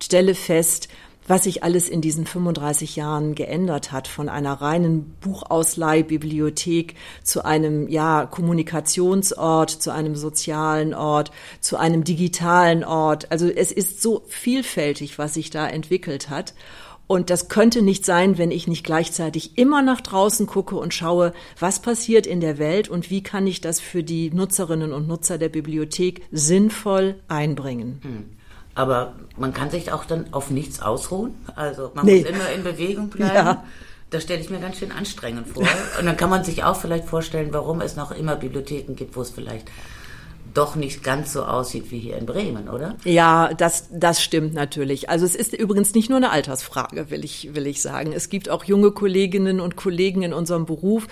stelle 0.00 0.34
fest, 0.34 0.88
was 1.30 1.44
sich 1.44 1.62
alles 1.62 1.88
in 1.88 2.00
diesen 2.00 2.26
35 2.26 2.96
Jahren 2.96 3.36
geändert 3.36 3.92
hat, 3.92 4.08
von 4.08 4.28
einer 4.28 4.54
reinen 4.54 5.14
Buchausleihbibliothek 5.20 6.96
zu 7.22 7.44
einem 7.44 7.88
ja, 7.88 8.26
Kommunikationsort, 8.26 9.70
zu 9.70 9.92
einem 9.92 10.16
sozialen 10.16 10.92
Ort, 10.92 11.30
zu 11.60 11.76
einem 11.76 12.02
digitalen 12.02 12.82
Ort. 12.82 13.30
Also 13.30 13.48
es 13.48 13.70
ist 13.70 14.02
so 14.02 14.24
vielfältig, 14.26 15.20
was 15.20 15.34
sich 15.34 15.50
da 15.50 15.68
entwickelt 15.68 16.30
hat. 16.30 16.52
Und 17.06 17.30
das 17.30 17.48
könnte 17.48 17.82
nicht 17.82 18.04
sein, 18.04 18.36
wenn 18.36 18.50
ich 18.50 18.66
nicht 18.66 18.84
gleichzeitig 18.84 19.56
immer 19.56 19.82
nach 19.82 20.00
draußen 20.00 20.48
gucke 20.48 20.74
und 20.76 20.94
schaue, 20.94 21.32
was 21.60 21.80
passiert 21.80 22.26
in 22.26 22.40
der 22.40 22.58
Welt 22.58 22.88
und 22.88 23.08
wie 23.08 23.22
kann 23.22 23.46
ich 23.46 23.60
das 23.60 23.78
für 23.78 24.02
die 24.02 24.30
Nutzerinnen 24.30 24.92
und 24.92 25.06
Nutzer 25.06 25.38
der 25.38 25.48
Bibliothek 25.48 26.22
sinnvoll 26.32 27.20
einbringen. 27.28 28.00
Aber 28.80 29.12
man 29.36 29.52
kann 29.52 29.68
sich 29.70 29.92
auch 29.92 30.06
dann 30.06 30.32
auf 30.32 30.50
nichts 30.50 30.80
ausruhen. 30.80 31.34
Also 31.54 31.90
man 31.94 32.06
Nee. 32.06 32.20
muss 32.22 32.30
immer 32.30 32.50
in 32.50 32.64
Bewegung 32.64 33.08
bleiben. 33.10 33.34
Ja. 33.34 33.64
Das 34.08 34.22
stelle 34.22 34.40
ich 34.40 34.48
mir 34.50 34.58
ganz 34.58 34.78
schön 34.78 34.90
anstrengend 34.90 35.48
vor. 35.48 35.62
Und 35.98 36.06
dann 36.06 36.16
kann 36.16 36.30
man 36.30 36.42
sich 36.44 36.64
auch 36.64 36.76
vielleicht 36.76 37.04
vorstellen, 37.04 37.48
warum 37.52 37.80
es 37.82 37.94
noch 37.94 38.10
immer 38.10 38.36
Bibliotheken 38.36 38.94
gibt, 38.94 39.14
wo 39.16 39.20
es 39.22 39.30
vielleicht 39.30 39.68
doch 40.54 40.74
nicht 40.74 41.04
ganz 41.04 41.32
so 41.32 41.44
aussieht 41.44 41.90
wie 41.92 41.98
hier 42.00 42.16
in 42.16 42.26
Bremen, 42.26 42.68
oder? 42.68 42.96
Ja, 43.04 43.52
das, 43.54 43.88
das 43.92 44.20
stimmt 44.20 44.52
natürlich. 44.54 45.08
Also 45.08 45.24
es 45.24 45.36
ist 45.36 45.52
übrigens 45.52 45.94
nicht 45.94 46.08
nur 46.08 46.16
eine 46.16 46.30
Altersfrage, 46.30 47.10
will 47.10 47.24
ich, 47.24 47.54
will 47.54 47.68
ich 47.68 47.82
sagen. 47.82 48.12
Es 48.12 48.30
gibt 48.30 48.48
auch 48.48 48.64
junge 48.64 48.90
Kolleginnen 48.90 49.60
und 49.60 49.76
Kollegen 49.76 50.22
in 50.22 50.32
unserem 50.32 50.64
Beruf, 50.66 51.06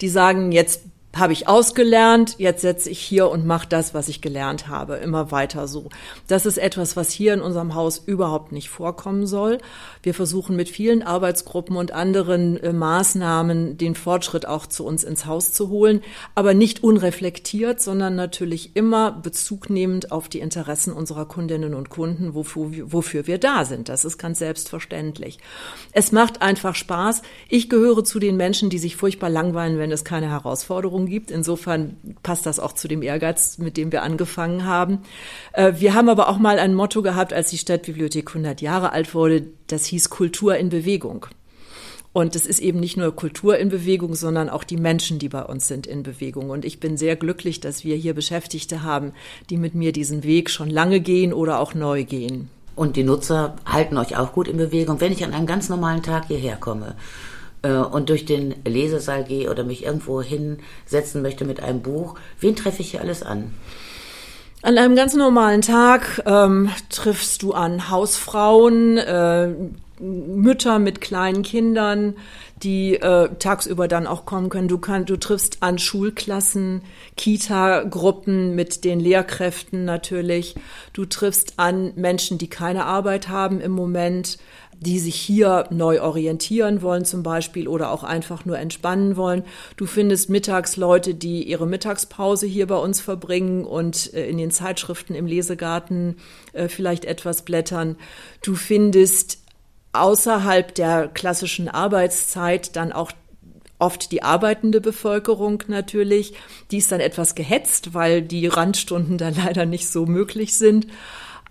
die 0.00 0.08
sagen, 0.08 0.52
jetzt 0.52 0.82
habe 1.16 1.32
ich 1.32 1.48
ausgelernt, 1.48 2.36
jetzt 2.38 2.62
setze 2.62 2.90
ich 2.90 2.98
hier 2.98 3.30
und 3.30 3.46
mache 3.46 3.68
das, 3.68 3.94
was 3.94 4.08
ich 4.08 4.20
gelernt 4.20 4.68
habe, 4.68 4.96
immer 4.96 5.30
weiter 5.30 5.68
so. 5.68 5.88
Das 6.26 6.46
ist 6.46 6.58
etwas, 6.58 6.96
was 6.96 7.10
hier 7.10 7.34
in 7.34 7.40
unserem 7.40 7.74
Haus 7.74 8.02
überhaupt 8.04 8.52
nicht 8.52 8.68
vorkommen 8.68 9.26
soll. 9.26 9.58
Wir 10.02 10.14
versuchen 10.14 10.56
mit 10.56 10.68
vielen 10.68 11.02
Arbeitsgruppen 11.02 11.76
und 11.76 11.92
anderen 11.92 12.62
äh, 12.62 12.72
Maßnahmen 12.72 13.76
den 13.76 13.94
Fortschritt 13.94 14.46
auch 14.46 14.66
zu 14.66 14.84
uns 14.84 15.04
ins 15.04 15.26
Haus 15.26 15.52
zu 15.52 15.68
holen, 15.68 16.02
aber 16.34 16.54
nicht 16.54 16.82
unreflektiert, 16.82 17.80
sondern 17.80 18.16
natürlich 18.16 18.74
immer 18.74 19.12
bezugnehmend 19.12 20.10
auf 20.10 20.28
die 20.28 20.40
Interessen 20.40 20.92
unserer 20.92 21.26
Kundinnen 21.26 21.74
und 21.74 21.90
Kunden, 21.90 22.34
wofür, 22.34 22.92
wofür 22.92 23.26
wir 23.26 23.38
da 23.38 23.64
sind. 23.64 23.88
Das 23.88 24.04
ist 24.04 24.18
ganz 24.18 24.40
selbstverständlich. 24.40 25.38
Es 25.92 26.12
macht 26.12 26.42
einfach 26.42 26.74
Spaß. 26.74 27.22
Ich 27.48 27.68
gehöre 27.68 28.04
zu 28.04 28.18
den 28.18 28.36
Menschen, 28.36 28.70
die 28.70 28.78
sich 28.78 28.96
furchtbar 28.96 29.30
langweilen, 29.30 29.78
wenn 29.78 29.92
es 29.92 30.04
keine 30.04 30.28
Herausforderungen 30.30 31.03
Veränderung 31.04 31.06
gibt. 31.06 31.30
Insofern 31.30 31.96
passt 32.22 32.46
das 32.46 32.58
auch 32.58 32.72
zu 32.72 32.88
dem 32.88 33.02
Ehrgeiz, 33.02 33.58
mit 33.58 33.76
dem 33.76 33.92
wir 33.92 34.02
angefangen 34.02 34.64
haben. 34.64 35.00
Äh, 35.52 35.74
wir 35.78 35.94
haben 35.94 36.08
aber 36.08 36.28
auch 36.28 36.38
mal 36.38 36.58
ein 36.58 36.74
Motto 36.74 37.02
gehabt, 37.02 37.32
als 37.32 37.50
die 37.50 37.58
Stadtbibliothek 37.58 38.28
100 38.28 38.60
Jahre 38.60 38.92
alt 38.92 39.14
wurde. 39.14 39.46
Das 39.66 39.86
hieß 39.86 40.10
Kultur 40.10 40.56
in 40.56 40.68
Bewegung. 40.68 41.26
Und 42.12 42.36
es 42.36 42.46
ist 42.46 42.60
eben 42.60 42.78
nicht 42.78 42.96
nur 42.96 43.16
Kultur 43.16 43.58
in 43.58 43.70
Bewegung, 43.70 44.14
sondern 44.14 44.48
auch 44.48 44.62
die 44.62 44.76
Menschen, 44.76 45.18
die 45.18 45.28
bei 45.28 45.42
uns 45.42 45.66
sind, 45.66 45.86
in 45.86 46.04
Bewegung. 46.04 46.50
Und 46.50 46.64
ich 46.64 46.78
bin 46.78 46.96
sehr 46.96 47.16
glücklich, 47.16 47.58
dass 47.58 47.82
wir 47.82 47.96
hier 47.96 48.14
Beschäftigte 48.14 48.84
haben, 48.84 49.12
die 49.50 49.56
mit 49.56 49.74
mir 49.74 49.90
diesen 49.90 50.22
Weg 50.22 50.48
schon 50.48 50.70
lange 50.70 51.00
gehen 51.00 51.32
oder 51.32 51.58
auch 51.58 51.74
neu 51.74 52.04
gehen. 52.04 52.50
Und 52.76 52.94
die 52.94 53.02
Nutzer 53.02 53.56
halten 53.66 53.98
euch 53.98 54.16
auch 54.16 54.32
gut 54.32 54.46
in 54.46 54.58
Bewegung. 54.58 55.00
Wenn 55.00 55.12
ich 55.12 55.24
an 55.24 55.34
einem 55.34 55.46
ganz 55.46 55.68
normalen 55.68 56.02
Tag 56.02 56.26
hierher 56.26 56.56
komme 56.56 56.94
äh, 57.64 57.72
und 57.72 58.10
durch 58.10 58.24
den 58.24 58.54
Lesesaal 58.64 59.24
gehe 59.24 59.50
oder 59.50 59.64
mich 59.64 59.84
irgendwo 59.84 60.22
hinsetzen 60.22 61.22
möchte 61.22 61.44
mit 61.44 61.60
einem 61.60 61.82
Buch, 61.82 62.16
wen 62.38 62.54
treffe 62.54 62.82
ich 62.82 62.92
hier 62.92 63.00
alles 63.00 63.22
an? 63.22 63.52
An 64.62 64.78
einem 64.78 64.96
ganz 64.96 65.14
normalen 65.14 65.60
Tag 65.60 66.22
ähm, 66.24 66.70
triffst 66.88 67.42
du 67.42 67.52
an 67.52 67.90
Hausfrauen, 67.90 68.96
äh, 68.96 69.48
Mütter 70.00 70.78
mit 70.78 71.00
kleinen 71.00 71.42
Kindern, 71.42 72.14
die 72.62 72.94
äh, 72.94 73.28
tagsüber 73.38 73.88
dann 73.88 74.06
auch 74.06 74.24
kommen 74.24 74.48
können. 74.48 74.68
Du, 74.68 74.78
kann, 74.78 75.04
du 75.04 75.18
triffst 75.18 75.62
an 75.62 75.78
Schulklassen, 75.78 76.82
Kita-Gruppen 77.16 78.54
mit 78.54 78.84
den 78.84 79.00
Lehrkräften 79.00 79.84
natürlich. 79.84 80.56
Du 80.92 81.04
triffst 81.04 81.58
an 81.58 81.92
Menschen, 81.94 82.38
die 82.38 82.48
keine 82.48 82.86
Arbeit 82.86 83.28
haben 83.28 83.60
im 83.60 83.72
Moment 83.72 84.38
die 84.80 84.98
sich 84.98 85.16
hier 85.16 85.66
neu 85.70 86.00
orientieren 86.02 86.82
wollen 86.82 87.04
zum 87.04 87.22
Beispiel 87.22 87.68
oder 87.68 87.90
auch 87.90 88.04
einfach 88.04 88.44
nur 88.44 88.58
entspannen 88.58 89.16
wollen. 89.16 89.44
Du 89.76 89.86
findest 89.86 90.30
mittags 90.30 90.76
Leute, 90.76 91.14
die 91.14 91.42
ihre 91.44 91.66
Mittagspause 91.66 92.46
hier 92.46 92.66
bei 92.66 92.76
uns 92.76 93.00
verbringen 93.00 93.64
und 93.64 94.12
äh, 94.14 94.28
in 94.28 94.38
den 94.38 94.50
Zeitschriften 94.50 95.14
im 95.14 95.26
Lesegarten 95.26 96.16
äh, 96.52 96.68
vielleicht 96.68 97.04
etwas 97.04 97.42
blättern. 97.42 97.96
Du 98.42 98.54
findest 98.54 99.38
außerhalb 99.92 100.74
der 100.74 101.08
klassischen 101.08 101.68
Arbeitszeit 101.68 102.76
dann 102.76 102.92
auch 102.92 103.12
oft 103.78 104.12
die 104.12 104.22
arbeitende 104.22 104.80
Bevölkerung 104.80 105.62
natürlich. 105.68 106.34
Die 106.70 106.78
ist 106.78 106.90
dann 106.92 107.00
etwas 107.00 107.34
gehetzt, 107.34 107.94
weil 107.94 108.22
die 108.22 108.46
Randstunden 108.46 109.18
da 109.18 109.28
leider 109.44 109.66
nicht 109.66 109.88
so 109.88 110.06
möglich 110.06 110.54
sind. 110.56 110.86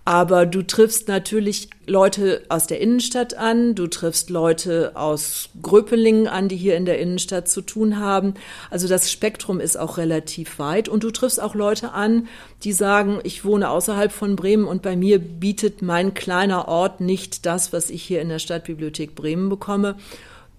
Aber 0.06 0.44
du 0.44 0.62
triffst 0.62 1.08
natürlich 1.08 1.70
Leute 1.86 2.42
aus 2.50 2.66
der 2.66 2.78
Innenstadt 2.78 3.34
an, 3.34 3.74
du 3.74 3.86
triffst 3.86 4.28
Leute 4.28 4.92
aus 4.94 5.48
Gröpelingen 5.62 6.28
an, 6.28 6.48
die 6.48 6.56
hier 6.56 6.76
in 6.76 6.84
der 6.84 6.98
Innenstadt 6.98 7.48
zu 7.48 7.62
tun 7.62 7.98
haben. 7.98 8.34
Also 8.70 8.86
das 8.86 9.10
Spektrum 9.10 9.60
ist 9.60 9.78
auch 9.78 9.96
relativ 9.96 10.58
weit 10.58 10.90
und 10.90 11.04
du 11.04 11.10
triffst 11.10 11.40
auch 11.40 11.54
Leute 11.54 11.92
an, 11.92 12.28
die 12.64 12.72
sagen, 12.72 13.20
ich 13.24 13.46
wohne 13.46 13.70
außerhalb 13.70 14.12
von 14.12 14.36
Bremen 14.36 14.66
und 14.66 14.82
bei 14.82 14.94
mir 14.94 15.18
bietet 15.18 15.80
mein 15.80 16.12
kleiner 16.12 16.68
Ort 16.68 17.00
nicht 17.00 17.46
das, 17.46 17.72
was 17.72 17.88
ich 17.88 18.02
hier 18.02 18.20
in 18.20 18.28
der 18.28 18.38
Stadtbibliothek 18.38 19.14
Bremen 19.14 19.48
bekomme 19.48 19.96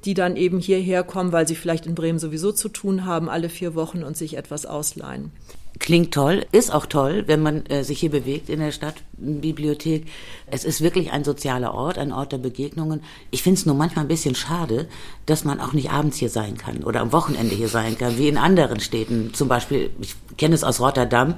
die 0.05 0.13
dann 0.13 0.37
eben 0.37 0.59
hierher 0.59 1.03
kommen, 1.03 1.31
weil 1.31 1.47
sie 1.47 1.55
vielleicht 1.55 1.87
in 1.87 1.95
Bremen 1.95 2.19
sowieso 2.19 2.51
zu 2.51 2.69
tun 2.69 3.05
haben, 3.05 3.27
alle 3.27 3.49
vier 3.49 3.73
Wochen 3.73 4.03
und 4.03 4.15
sich 4.15 4.37
etwas 4.37 4.67
ausleihen. 4.67 5.31
Klingt 5.79 6.13
toll, 6.13 6.45
ist 6.53 6.73
auch 6.73 6.85
toll, 6.85 7.23
wenn 7.27 7.41
man 7.41 7.65
äh, 7.65 7.83
sich 7.83 7.99
hier 7.99 8.09
bewegt 8.09 8.49
in 8.49 8.59
der 8.59 8.71
Stadtbibliothek. 8.71 10.07
Es 10.47 10.63
ist 10.63 10.79
wirklich 10.79 11.11
ein 11.11 11.25
sozialer 11.25 11.73
Ort, 11.73 11.97
ein 11.97 12.13
Ort 12.13 12.31
der 12.31 12.37
Begegnungen. 12.37 13.03
Ich 13.29 13.43
finde 13.43 13.59
es 13.59 13.65
nur 13.65 13.75
manchmal 13.75 14.05
ein 14.05 14.09
bisschen 14.09 14.35
schade, 14.35 14.87
dass 15.25 15.43
man 15.43 15.59
auch 15.59 15.73
nicht 15.73 15.91
abends 15.91 16.17
hier 16.17 16.29
sein 16.29 16.57
kann 16.57 16.83
oder 16.83 17.01
am 17.01 17.11
Wochenende 17.11 17.55
hier 17.55 17.67
sein 17.67 17.97
kann, 17.97 18.17
wie 18.17 18.29
in 18.29 18.37
anderen 18.37 18.79
Städten. 18.79 19.33
Zum 19.33 19.49
Beispiel, 19.49 19.89
ich 19.99 20.15
kenne 20.37 20.55
es 20.55 20.63
aus 20.63 20.79
Rotterdam, 20.79 21.35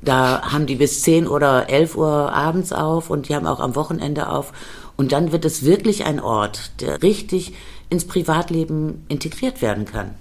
da 0.00 0.42
haben 0.42 0.66
die 0.66 0.76
bis 0.76 1.02
10 1.02 1.28
oder 1.28 1.68
11 1.68 1.96
Uhr 1.96 2.32
abends 2.32 2.72
auf 2.72 3.10
und 3.10 3.28
die 3.28 3.34
haben 3.34 3.46
auch 3.46 3.60
am 3.60 3.76
Wochenende 3.76 4.28
auf. 4.28 4.52
Und 4.96 5.12
dann 5.12 5.30
wird 5.30 5.44
es 5.44 5.64
wirklich 5.64 6.04
ein 6.04 6.18
Ort, 6.20 6.72
der 6.80 7.02
richtig 7.02 7.52
ins 7.90 8.06
Privatleben 8.06 9.04
integriert 9.08 9.62
werden 9.62 9.84
kann. 9.84 10.14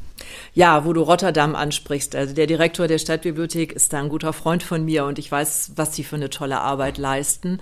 Ja, 0.57 0.85
wo 0.85 0.93
du 0.93 1.01
Rotterdam 1.03 1.53
ansprichst. 1.53 2.15
Also 2.15 2.33
der 2.33 2.47
Direktor 2.47 2.87
der 2.87 2.97
Stadtbibliothek 2.97 3.73
ist 3.73 3.93
da 3.93 3.99
ein 3.99 4.09
guter 4.09 4.33
Freund 4.33 4.63
von 4.63 4.83
mir 4.83 5.05
und 5.05 5.19
ich 5.19 5.31
weiß, 5.31 5.73
was 5.75 5.95
sie 5.95 6.03
für 6.03 6.15
eine 6.15 6.31
tolle 6.31 6.61
Arbeit 6.61 6.97
leisten. 6.97 7.59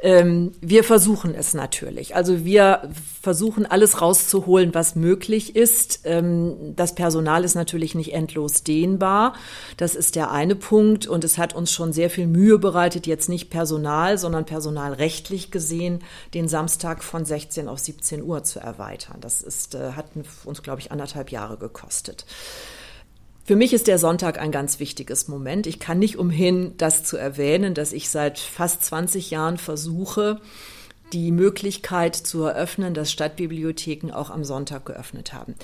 Ähm, 0.00 0.52
wir 0.60 0.84
versuchen 0.84 1.34
es 1.34 1.54
natürlich. 1.54 2.14
Also 2.14 2.44
wir 2.44 2.90
versuchen 3.20 3.66
alles 3.66 4.00
rauszuholen, 4.00 4.72
was 4.72 4.94
möglich 4.94 5.56
ist. 5.56 6.02
Ähm, 6.04 6.74
das 6.76 6.94
Personal 6.94 7.42
ist 7.42 7.56
natürlich 7.56 7.96
nicht 7.96 8.14
endlos 8.14 8.62
dehnbar. 8.62 9.34
Das 9.76 9.96
ist 9.96 10.14
der 10.14 10.30
eine 10.30 10.54
Punkt. 10.54 11.08
Und 11.08 11.24
es 11.24 11.36
hat 11.36 11.54
uns 11.54 11.72
schon 11.72 11.92
sehr 11.92 12.10
viel 12.10 12.28
Mühe 12.28 12.58
bereitet, 12.58 13.08
jetzt 13.08 13.28
nicht 13.28 13.50
Personal, 13.50 14.18
sondern 14.18 14.44
personalrechtlich 14.44 15.50
gesehen, 15.50 16.04
den 16.32 16.46
Samstag 16.46 17.02
von 17.02 17.24
16 17.24 17.66
auf 17.66 17.80
17 17.80 18.22
Uhr 18.22 18.44
zu 18.44 18.60
erweitern. 18.60 19.16
Das 19.20 19.42
ist, 19.42 19.74
äh, 19.74 19.92
hat 19.96 20.06
uns, 20.44 20.62
glaube 20.62 20.80
ich, 20.80 20.92
anderthalb 20.92 21.32
Jahre 21.32 21.56
gekostet. 21.56 22.24
Für 23.44 23.56
mich 23.56 23.72
ist 23.72 23.86
der 23.86 23.98
Sonntag 23.98 24.38
ein 24.38 24.52
ganz 24.52 24.78
wichtiges 24.78 25.26
Moment. 25.26 25.66
Ich 25.66 25.78
kann 25.78 25.98
nicht 25.98 26.18
umhin, 26.18 26.74
das 26.76 27.04
zu 27.04 27.16
erwähnen, 27.16 27.72
dass 27.72 27.92
ich 27.92 28.10
seit 28.10 28.38
fast 28.38 28.84
20 28.84 29.30
Jahren 29.30 29.56
versuche, 29.56 30.42
die 31.14 31.32
Möglichkeit 31.32 32.14
zu 32.14 32.42
eröffnen, 32.42 32.92
dass 32.92 33.10
Stadtbibliotheken 33.10 34.12
auch 34.12 34.28
am 34.28 34.44
Sonntag 34.44 34.84
geöffnet 34.84 35.32
haben. 35.32 35.54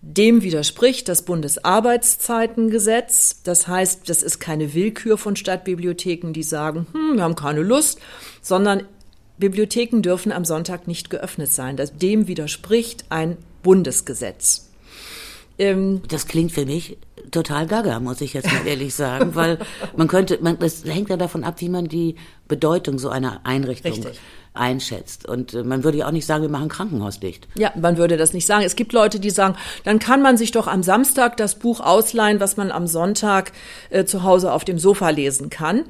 Dem 0.00 0.42
widerspricht 0.42 1.08
das 1.08 1.20
Bundesarbeitszeitengesetz. 1.22 3.42
Das 3.42 3.66
heißt, 3.68 4.08
das 4.08 4.22
ist 4.22 4.40
keine 4.40 4.72
Willkür 4.72 5.18
von 5.18 5.36
Stadtbibliotheken, 5.36 6.32
die 6.32 6.42
sagen, 6.42 6.86
hm, 6.92 7.16
wir 7.16 7.22
haben 7.22 7.34
keine 7.34 7.60
Lust, 7.60 8.00
sondern 8.40 8.84
Bibliotheken 9.36 10.00
dürfen 10.00 10.32
am 10.32 10.46
Sonntag 10.46 10.88
nicht 10.88 11.10
geöffnet 11.10 11.52
sein. 11.52 11.78
dem 12.00 12.28
widerspricht 12.28 13.04
ein 13.10 13.36
Bundesgesetz. 13.62 14.69
Ähm, 15.60 16.00
das 16.08 16.26
klingt 16.26 16.52
für 16.52 16.64
mich 16.64 16.96
total 17.30 17.66
gaga, 17.66 18.00
muss 18.00 18.20
ich 18.20 18.32
jetzt 18.32 18.50
mal 18.50 18.66
ehrlich 18.66 18.94
sagen, 18.94 19.34
weil 19.34 19.58
man 19.96 20.08
könnte, 20.08 20.38
man, 20.40 20.58
das 20.58 20.84
hängt 20.84 21.10
ja 21.10 21.16
davon 21.16 21.44
ab, 21.44 21.60
wie 21.60 21.68
man 21.68 21.86
die 21.86 22.16
Bedeutung 22.48 22.98
so 22.98 23.10
einer 23.10 23.40
Einrichtung 23.44 23.92
Richtig 23.92 24.20
einschätzt. 24.54 25.26
Und 25.28 25.54
äh, 25.54 25.62
man 25.62 25.84
würde 25.84 25.98
ja 25.98 26.06
auch 26.06 26.12
nicht 26.12 26.26
sagen, 26.26 26.42
wir 26.42 26.50
machen 26.50 26.68
Krankenhaus 26.68 27.20
dicht. 27.20 27.48
Ja, 27.54 27.72
man 27.80 27.96
würde 27.96 28.16
das 28.16 28.32
nicht 28.32 28.46
sagen. 28.46 28.64
Es 28.64 28.76
gibt 28.76 28.92
Leute, 28.92 29.20
die 29.20 29.30
sagen, 29.30 29.56
dann 29.84 29.98
kann 29.98 30.22
man 30.22 30.36
sich 30.36 30.50
doch 30.50 30.66
am 30.66 30.82
Samstag 30.82 31.36
das 31.36 31.54
Buch 31.54 31.80
ausleihen, 31.80 32.40
was 32.40 32.56
man 32.56 32.70
am 32.70 32.86
Sonntag 32.86 33.52
äh, 33.90 34.04
zu 34.04 34.22
Hause 34.24 34.52
auf 34.52 34.64
dem 34.64 34.78
Sofa 34.78 35.10
lesen 35.10 35.50
kann. 35.50 35.84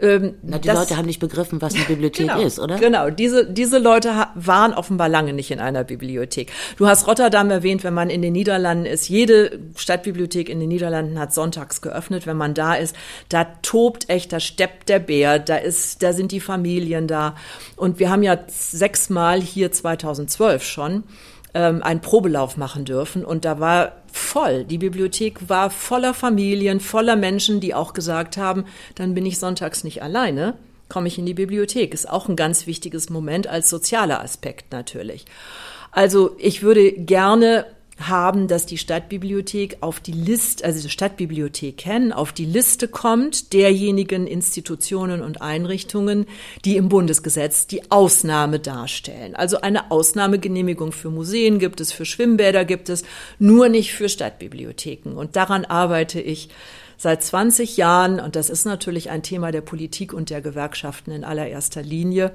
Ähm, 0.00 0.34
Na, 0.42 0.58
die 0.58 0.68
das, 0.68 0.78
Leute 0.78 0.96
haben 0.96 1.06
nicht 1.06 1.20
begriffen, 1.20 1.62
was 1.62 1.74
eine 1.74 1.84
Bibliothek 1.84 2.28
genau, 2.28 2.40
ist, 2.40 2.58
oder? 2.58 2.78
Genau, 2.78 3.10
diese, 3.10 3.46
diese 3.46 3.78
Leute 3.78 4.26
waren 4.34 4.74
offenbar 4.74 5.08
lange 5.08 5.32
nicht 5.32 5.50
in 5.50 5.58
einer 5.58 5.84
Bibliothek. 5.84 6.52
Du 6.76 6.86
hast 6.86 7.06
Rotterdam 7.06 7.50
erwähnt, 7.50 7.82
wenn 7.82 7.94
man 7.94 8.10
in 8.10 8.20
den 8.20 8.32
Niederlanden 8.32 8.84
ist. 8.84 9.08
Jede 9.08 9.58
Stadtbibliothek 9.74 10.48
in 10.48 10.60
den 10.60 10.68
Niederlanden 10.68 11.18
hat 11.18 11.32
sonntags 11.32 11.80
geöffnet, 11.80 12.26
wenn 12.26 12.36
man 12.36 12.52
da 12.52 12.74
ist. 12.74 12.94
Da 13.28 13.46
tobt 13.62 14.10
echt, 14.10 14.32
da 14.32 14.40
steppt 14.40 14.88
der 14.88 14.98
Bär, 14.98 15.38
da 15.38 15.56
ist, 15.56 16.02
da 16.02 16.12
sind 16.12 16.32
die 16.32 16.40
Familien 16.40 17.06
da. 17.06 17.34
Und 17.76 17.98
wir 17.98 18.05
wir 18.06 18.12
haben 18.12 18.22
ja 18.22 18.38
sechsmal 18.46 19.42
hier 19.42 19.72
2012 19.72 20.62
schon 20.62 21.02
ähm, 21.54 21.82
einen 21.82 22.00
Probelauf 22.00 22.56
machen 22.56 22.84
dürfen 22.84 23.24
und 23.24 23.44
da 23.44 23.58
war 23.58 23.96
voll. 24.12 24.64
Die 24.64 24.78
Bibliothek 24.78 25.48
war 25.48 25.70
voller 25.70 26.14
Familien, 26.14 26.78
voller 26.78 27.16
Menschen, 27.16 27.58
die 27.58 27.74
auch 27.74 27.94
gesagt 27.94 28.36
haben, 28.36 28.64
dann 28.94 29.14
bin 29.14 29.26
ich 29.26 29.40
sonntags 29.40 29.82
nicht 29.82 30.04
alleine, 30.04 30.54
komme 30.88 31.08
ich 31.08 31.18
in 31.18 31.26
die 31.26 31.34
Bibliothek. 31.34 31.94
Ist 31.94 32.08
auch 32.08 32.28
ein 32.28 32.36
ganz 32.36 32.68
wichtiges 32.68 33.10
Moment 33.10 33.48
als 33.48 33.68
sozialer 33.70 34.22
Aspekt 34.22 34.72
natürlich. 34.72 35.24
Also 35.90 36.36
ich 36.38 36.62
würde 36.62 36.92
gerne 36.92 37.66
haben, 37.98 38.46
dass 38.46 38.66
die 38.66 38.76
Stadtbibliothek 38.76 39.78
auf 39.80 40.00
die 40.00 40.12
Liste, 40.12 40.64
also 40.64 40.82
die 40.82 40.90
Stadtbibliothek 40.90 41.78
kennen, 41.78 42.12
auf 42.12 42.32
die 42.32 42.44
Liste 42.44 42.88
kommt 42.88 43.52
derjenigen 43.52 44.26
Institutionen 44.26 45.22
und 45.22 45.40
Einrichtungen, 45.40 46.26
die 46.64 46.76
im 46.76 46.88
Bundesgesetz 46.88 47.66
die 47.66 47.90
Ausnahme 47.90 48.60
darstellen. 48.60 49.34
Also 49.34 49.60
eine 49.60 49.90
Ausnahmegenehmigung 49.90 50.92
für 50.92 51.10
Museen 51.10 51.58
gibt 51.58 51.80
es, 51.80 51.92
für 51.92 52.04
Schwimmbäder 52.04 52.64
gibt 52.64 52.90
es, 52.90 53.02
nur 53.38 53.68
nicht 53.68 53.94
für 53.94 54.08
Stadtbibliotheken. 54.08 55.12
Und 55.16 55.36
daran 55.36 55.64
arbeite 55.64 56.20
ich 56.20 56.50
seit 56.98 57.22
20 57.22 57.76
Jahren. 57.76 58.20
Und 58.20 58.36
das 58.36 58.50
ist 58.50 58.64
natürlich 58.64 59.10
ein 59.10 59.22
Thema 59.22 59.52
der 59.52 59.60
Politik 59.60 60.12
und 60.12 60.30
der 60.30 60.40
Gewerkschaften 60.40 61.12
in 61.12 61.24
allererster 61.24 61.82
Linie. 61.82 62.32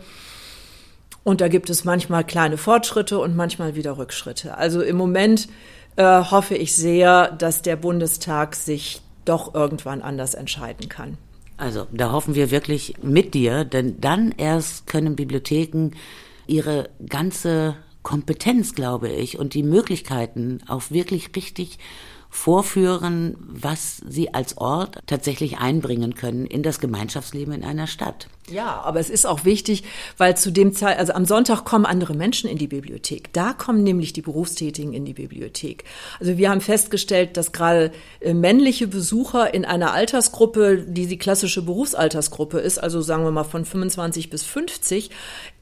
Und 1.23 1.41
da 1.41 1.47
gibt 1.47 1.69
es 1.69 1.85
manchmal 1.85 2.23
kleine 2.23 2.57
Fortschritte 2.57 3.19
und 3.19 3.35
manchmal 3.35 3.75
wieder 3.75 3.97
Rückschritte. 3.97 4.57
Also 4.57 4.81
im 4.81 4.97
Moment 4.97 5.49
äh, 5.95 6.03
hoffe 6.03 6.55
ich 6.55 6.75
sehr, 6.75 7.31
dass 7.31 7.61
der 7.61 7.75
Bundestag 7.75 8.55
sich 8.55 9.01
doch 9.25 9.53
irgendwann 9.53 10.01
anders 10.01 10.33
entscheiden 10.33 10.89
kann. 10.89 11.17
Also 11.57 11.85
da 11.91 12.11
hoffen 12.11 12.33
wir 12.33 12.49
wirklich 12.49 12.95
mit 13.03 13.35
dir, 13.35 13.65
denn 13.65 14.01
dann 14.01 14.33
erst 14.35 14.87
können 14.87 15.15
Bibliotheken 15.15 15.91
ihre 16.47 16.89
ganze 17.07 17.75
Kompetenz, 18.01 18.73
glaube 18.73 19.09
ich, 19.09 19.37
und 19.37 19.53
die 19.53 19.61
Möglichkeiten 19.61 20.59
auch 20.67 20.89
wirklich 20.89 21.35
richtig 21.35 21.77
vorführen, 22.31 23.35
was 23.41 24.01
sie 24.07 24.33
als 24.33 24.57
Ort 24.57 24.99
tatsächlich 25.05 25.57
einbringen 25.59 26.15
können 26.15 26.45
in 26.45 26.63
das 26.63 26.79
Gemeinschaftsleben 26.79 27.53
in 27.53 27.63
einer 27.65 27.87
Stadt. 27.87 28.27
Ja, 28.49 28.81
aber 28.81 29.01
es 29.01 29.09
ist 29.09 29.25
auch 29.25 29.43
wichtig, 29.43 29.83
weil 30.17 30.35
zu 30.37 30.49
dem 30.49 30.73
Zeit, 30.73 30.97
also 30.97 31.13
am 31.13 31.25
Sonntag 31.25 31.65
kommen 31.65 31.85
andere 31.85 32.13
Menschen 32.13 32.49
in 32.49 32.57
die 32.57 32.67
Bibliothek. 32.67 33.33
Da 33.33 33.51
kommen 33.51 33.83
nämlich 33.83 34.13
die 34.13 34.21
Berufstätigen 34.21 34.93
in 34.93 35.03
die 35.03 35.13
Bibliothek. 35.13 35.83
Also 36.21 36.37
wir 36.37 36.49
haben 36.49 36.61
festgestellt, 36.61 37.35
dass 37.35 37.51
gerade 37.51 37.91
äh, 38.21 38.33
männliche 38.33 38.87
Besucher 38.87 39.53
in 39.53 39.65
einer 39.65 39.91
Altersgruppe, 39.91 40.85
die 40.87 41.07
die 41.07 41.17
klassische 41.17 41.61
Berufsaltersgruppe 41.61 42.59
ist, 42.59 42.77
also 42.77 43.01
sagen 43.01 43.25
wir 43.25 43.31
mal 43.31 43.43
von 43.43 43.65
25 43.65 44.29
bis 44.29 44.43
50, 44.43 45.11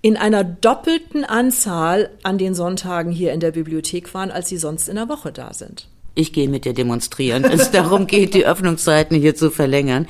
in 0.01 0.17
einer 0.17 0.43
doppelten 0.43 1.25
Anzahl 1.25 2.11
an 2.21 2.37
den 2.37 2.53
Sonntagen 2.53 3.11
hier 3.11 3.33
in 3.33 3.39
der 3.39 3.51
Bibliothek 3.51 4.13
waren, 4.13 4.29
als 4.29 4.49
sie 4.49 4.57
sonst 4.57 4.87
in 4.87 4.95
der 4.95 5.09
Woche 5.09 5.31
da 5.31 5.53
sind 5.53 5.87
ich 6.15 6.33
gehe 6.33 6.49
mit 6.49 6.65
dir 6.65 6.73
demonstrieren, 6.73 7.43
wenn 7.43 7.59
es 7.59 7.71
darum 7.71 8.07
geht, 8.07 8.33
die 8.33 8.45
Öffnungszeiten 8.45 9.17
hier 9.17 9.35
zu 9.35 9.51
verlängern. 9.51 10.07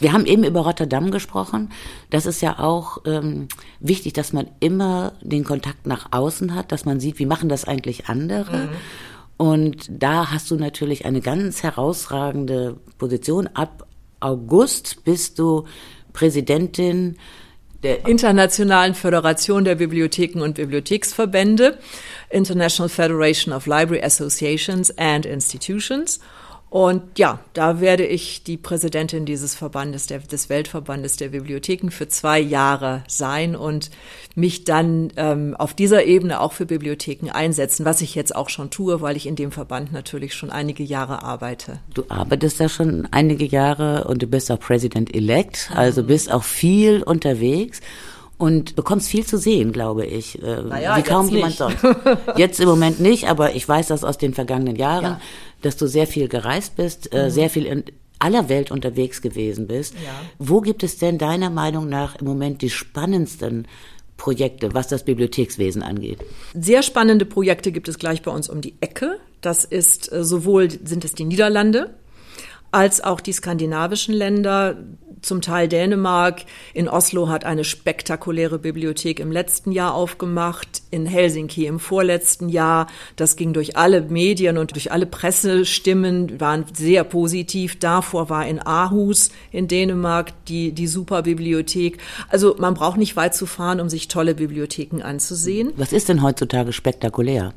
Wir 0.00 0.12
haben 0.12 0.26
eben 0.26 0.44
über 0.44 0.60
Rotterdam 0.60 1.10
gesprochen. 1.10 1.70
Das 2.10 2.26
ist 2.26 2.42
ja 2.42 2.58
auch 2.58 2.98
ähm, 3.06 3.48
wichtig, 3.80 4.12
dass 4.12 4.32
man 4.32 4.48
immer 4.60 5.12
den 5.20 5.44
Kontakt 5.44 5.86
nach 5.86 6.08
außen 6.10 6.54
hat, 6.54 6.72
dass 6.72 6.84
man 6.84 7.00
sieht, 7.00 7.18
wie 7.18 7.26
machen 7.26 7.48
das 7.48 7.64
eigentlich 7.64 8.06
andere. 8.06 8.56
Mhm. 8.56 8.68
Und 9.36 9.86
da 9.90 10.30
hast 10.30 10.50
du 10.50 10.56
natürlich 10.56 11.04
eine 11.04 11.20
ganz 11.20 11.62
herausragende 11.62 12.76
Position. 12.98 13.48
Ab 13.48 13.86
August 14.20 15.04
bist 15.04 15.38
du 15.38 15.64
Präsidentin 16.12 17.16
der 17.82 18.06
Internationalen 18.06 18.94
Föderation 18.94 19.64
der 19.64 19.74
Bibliotheken 19.74 20.40
und 20.40 20.54
Bibliotheksverbände, 20.54 21.78
International 22.30 22.88
Federation 22.88 23.52
of 23.52 23.66
Library 23.66 24.02
Associations 24.02 24.96
and 24.98 25.26
Institutions. 25.26 26.20
Und 26.72 27.18
ja, 27.18 27.38
da 27.52 27.82
werde 27.82 28.06
ich 28.06 28.44
die 28.44 28.56
Präsidentin 28.56 29.26
dieses 29.26 29.54
Verbandes, 29.54 30.06
der, 30.06 30.20
des 30.20 30.48
Weltverbandes 30.48 31.18
der 31.18 31.28
Bibliotheken 31.28 31.90
für 31.90 32.08
zwei 32.08 32.40
Jahre 32.40 33.04
sein 33.08 33.54
und 33.54 33.90
mich 34.36 34.64
dann 34.64 35.12
ähm, 35.18 35.54
auf 35.54 35.74
dieser 35.74 36.06
Ebene 36.06 36.40
auch 36.40 36.54
für 36.54 36.64
Bibliotheken 36.64 37.28
einsetzen, 37.30 37.84
was 37.84 38.00
ich 38.00 38.14
jetzt 38.14 38.34
auch 38.34 38.48
schon 38.48 38.70
tue, 38.70 39.02
weil 39.02 39.18
ich 39.18 39.26
in 39.26 39.36
dem 39.36 39.52
Verband 39.52 39.92
natürlich 39.92 40.32
schon 40.32 40.48
einige 40.48 40.82
Jahre 40.82 41.22
arbeite. 41.22 41.80
Du 41.92 42.04
arbeitest 42.08 42.58
da 42.58 42.70
schon 42.70 43.06
einige 43.10 43.44
Jahre 43.44 44.04
und 44.04 44.22
du 44.22 44.26
bist 44.26 44.50
auch 44.50 44.58
President-elect, 44.58 45.72
also 45.74 46.02
bist 46.02 46.32
auch 46.32 46.42
viel 46.42 47.02
unterwegs 47.02 47.82
und 48.42 48.74
bekommst 48.74 49.08
viel 49.08 49.24
zu 49.24 49.38
sehen, 49.38 49.70
glaube 49.70 50.04
ich, 50.04 50.42
äh, 50.42 50.62
naja, 50.62 50.96
wie 50.96 51.02
kaum 51.02 51.28
jemand 51.28 51.54
sonst. 51.54 51.76
Jetzt 52.36 52.58
im 52.58 52.68
Moment 52.68 52.98
nicht, 52.98 53.28
aber 53.28 53.54
ich 53.54 53.68
weiß 53.68 53.86
das 53.86 54.02
aus 54.02 54.18
den 54.18 54.34
vergangenen 54.34 54.74
Jahren, 54.74 55.04
ja. 55.04 55.20
dass 55.60 55.76
du 55.76 55.86
sehr 55.86 56.08
viel 56.08 56.26
gereist 56.26 56.74
bist, 56.74 57.12
äh, 57.14 57.26
mhm. 57.26 57.30
sehr 57.30 57.50
viel 57.50 57.66
in 57.66 57.84
aller 58.18 58.48
Welt 58.48 58.72
unterwegs 58.72 59.22
gewesen 59.22 59.68
bist. 59.68 59.94
Ja. 59.94 60.10
Wo 60.40 60.60
gibt 60.60 60.82
es 60.82 60.98
denn 60.98 61.18
deiner 61.18 61.50
Meinung 61.50 61.88
nach 61.88 62.16
im 62.16 62.26
Moment 62.26 62.62
die 62.62 62.70
spannendsten 62.70 63.68
Projekte, 64.16 64.74
was 64.74 64.88
das 64.88 65.04
Bibliothekswesen 65.04 65.84
angeht? 65.84 66.18
Sehr 66.52 66.82
spannende 66.82 67.26
Projekte 67.26 67.70
gibt 67.70 67.86
es 67.86 67.96
gleich 67.96 68.22
bei 68.22 68.32
uns 68.32 68.50
um 68.50 68.60
die 68.60 68.74
Ecke. 68.80 69.20
Das 69.40 69.64
ist 69.64 70.10
äh, 70.10 70.24
sowohl 70.24 70.68
sind 70.68 71.04
es 71.04 71.14
die 71.14 71.26
Niederlande, 71.26 71.94
als 72.72 73.04
auch 73.04 73.20
die 73.20 73.34
skandinavischen 73.34 74.14
Länder, 74.14 74.78
zum 75.22 75.40
Teil 75.40 75.68
Dänemark. 75.68 76.44
In 76.74 76.88
Oslo 76.88 77.28
hat 77.28 77.44
eine 77.44 77.64
spektakuläre 77.64 78.58
Bibliothek 78.58 79.20
im 79.20 79.32
letzten 79.32 79.72
Jahr 79.72 79.94
aufgemacht, 79.94 80.82
in 80.90 81.06
Helsinki 81.06 81.66
im 81.66 81.80
vorletzten 81.80 82.48
Jahr. 82.48 82.86
Das 83.16 83.36
ging 83.36 83.52
durch 83.52 83.76
alle 83.76 84.02
Medien 84.02 84.58
und 84.58 84.74
durch 84.74 84.92
alle 84.92 85.06
Pressestimmen, 85.06 86.40
waren 86.40 86.64
sehr 86.74 87.04
positiv. 87.04 87.78
Davor 87.78 88.28
war 88.28 88.46
in 88.46 88.60
Aarhus 88.60 89.30
in 89.50 89.68
Dänemark 89.68 90.32
die, 90.46 90.72
die 90.72 90.86
Superbibliothek. 90.86 91.98
Also 92.28 92.56
man 92.58 92.74
braucht 92.74 92.98
nicht 92.98 93.16
weit 93.16 93.34
zu 93.34 93.46
fahren, 93.46 93.80
um 93.80 93.88
sich 93.88 94.08
tolle 94.08 94.34
Bibliotheken 94.34 95.02
anzusehen. 95.02 95.72
Was 95.76 95.92
ist 95.92 96.08
denn 96.08 96.22
heutzutage 96.22 96.72
spektakulär? 96.72 97.54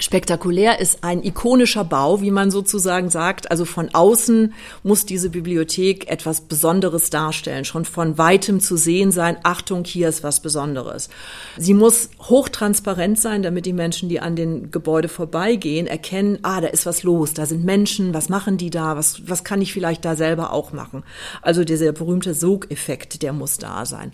Spektakulär 0.00 0.78
ist 0.78 1.02
ein 1.02 1.24
ikonischer 1.24 1.82
Bau, 1.82 2.20
wie 2.20 2.30
man 2.30 2.52
sozusagen 2.52 3.10
sagt. 3.10 3.50
Also 3.50 3.64
von 3.64 3.92
außen 3.92 4.54
muss 4.84 5.06
diese 5.06 5.28
Bibliothek 5.28 6.08
etwas 6.08 6.42
Besonderes 6.42 7.10
darstellen, 7.10 7.64
schon 7.64 7.84
von 7.84 8.16
weitem 8.16 8.60
zu 8.60 8.76
sehen 8.76 9.10
sein. 9.10 9.38
Achtung, 9.42 9.84
hier 9.84 10.08
ist 10.08 10.22
was 10.22 10.38
Besonderes. 10.38 11.08
Sie 11.56 11.74
muss 11.74 12.10
hochtransparent 12.20 13.18
sein, 13.18 13.42
damit 13.42 13.66
die 13.66 13.72
Menschen, 13.72 14.08
die 14.08 14.20
an 14.20 14.36
den 14.36 14.70
Gebäude 14.70 15.08
vorbeigehen, 15.08 15.88
erkennen, 15.88 16.38
ah, 16.42 16.60
da 16.60 16.68
ist 16.68 16.86
was 16.86 17.02
los, 17.02 17.34
da 17.34 17.46
sind 17.46 17.64
Menschen, 17.64 18.14
was 18.14 18.28
machen 18.28 18.56
die 18.56 18.70
da, 18.70 18.96
was, 18.96 19.28
was 19.28 19.42
kann 19.42 19.60
ich 19.60 19.72
vielleicht 19.72 20.04
da 20.04 20.14
selber 20.14 20.52
auch 20.52 20.72
machen. 20.72 21.02
Also 21.42 21.64
dieser 21.64 21.90
berühmte 21.90 22.34
Sogeffekt, 22.34 23.22
der 23.22 23.32
muss 23.32 23.58
da 23.58 23.84
sein. 23.84 24.12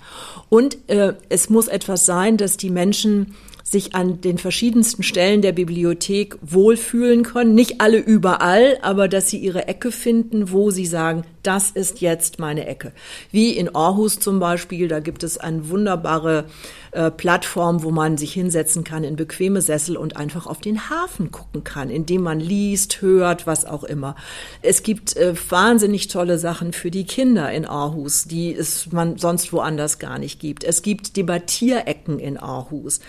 Und 0.49 0.79
äh, 0.88 1.12
es 1.29 1.51
muss 1.51 1.68
etwas 1.68 2.07
sein, 2.07 2.38
dass 2.38 2.57
die 2.57 2.70
Menschen 2.70 3.35
sich 3.66 3.94
an 3.94 4.20
den 4.20 4.37
verschiedensten 4.37 5.03
Stellen 5.03 5.40
der 5.40 5.53
Bibliothek 5.53 6.37
wohlfühlen 6.42 7.22
können. 7.22 7.55
Nicht 7.55 7.81
alle 7.81 7.96
überall, 7.96 8.79
aber 8.83 9.09
dass 9.09 9.31
sie 9.31 9.38
ihre 9.38 9.66
Ecke 9.66 9.90
finden, 9.90 10.53
wo 10.53 10.70
sie 10.70 10.85
sagen, 10.85 11.24
das 11.42 11.70
ist 11.70 12.03
jetzt 12.03 12.38
meine 12.38 12.66
Ecke. 12.66 12.92
Wie 13.31 13.50
in 13.50 13.74
Aarhus 13.74 14.18
zum 14.18 14.38
Beispiel, 14.38 14.88
da 14.88 15.00
gibt 15.00 15.22
es 15.22 15.38
eine 15.38 15.68
wunderbare 15.70 16.44
äh, 16.92 17.11
Plattform, 17.11 17.83
wo 17.83 17.90
man 17.90 18.18
sich 18.18 18.35
hinsetzen 18.35 18.85
kann 18.85 19.03
in 19.03 19.16
bequeme 19.16 19.62
Sessel 19.62 19.96
und 19.96 20.16
einfach 20.16 20.46
auf 20.46 20.61
den 20.61 20.90
Hafen 20.90 21.31
gucken 21.31 21.64
kann, 21.64 21.88
indem 21.88 22.22
man 22.22 22.40
liest, 22.40 23.00
hört, 23.00 23.46
was 23.46 23.64
auch 23.64 23.85
immer. 23.85 24.14
Es 24.61 24.83
gibt 24.83 25.16
äh, 25.16 25.35
wahnsinnig 25.48 26.09
tolle 26.09 26.38
Sachen 26.38 26.74
für 26.74 26.90
die 26.90 27.05
Kinder 27.05 27.50
in 27.50 27.64
Aarhus, 27.64 28.24
die 28.24 28.55
es 28.55 28.92
man 28.92 29.16
sonst 29.16 29.53
woanders 29.53 29.98
gar 29.98 30.18
nicht 30.18 30.38
gibt. 30.38 30.64
Es 30.64 30.83
gibt 30.83 31.16
Debattierecken 31.16 32.18
in 32.18 32.37
Aarhus. 32.38 33.00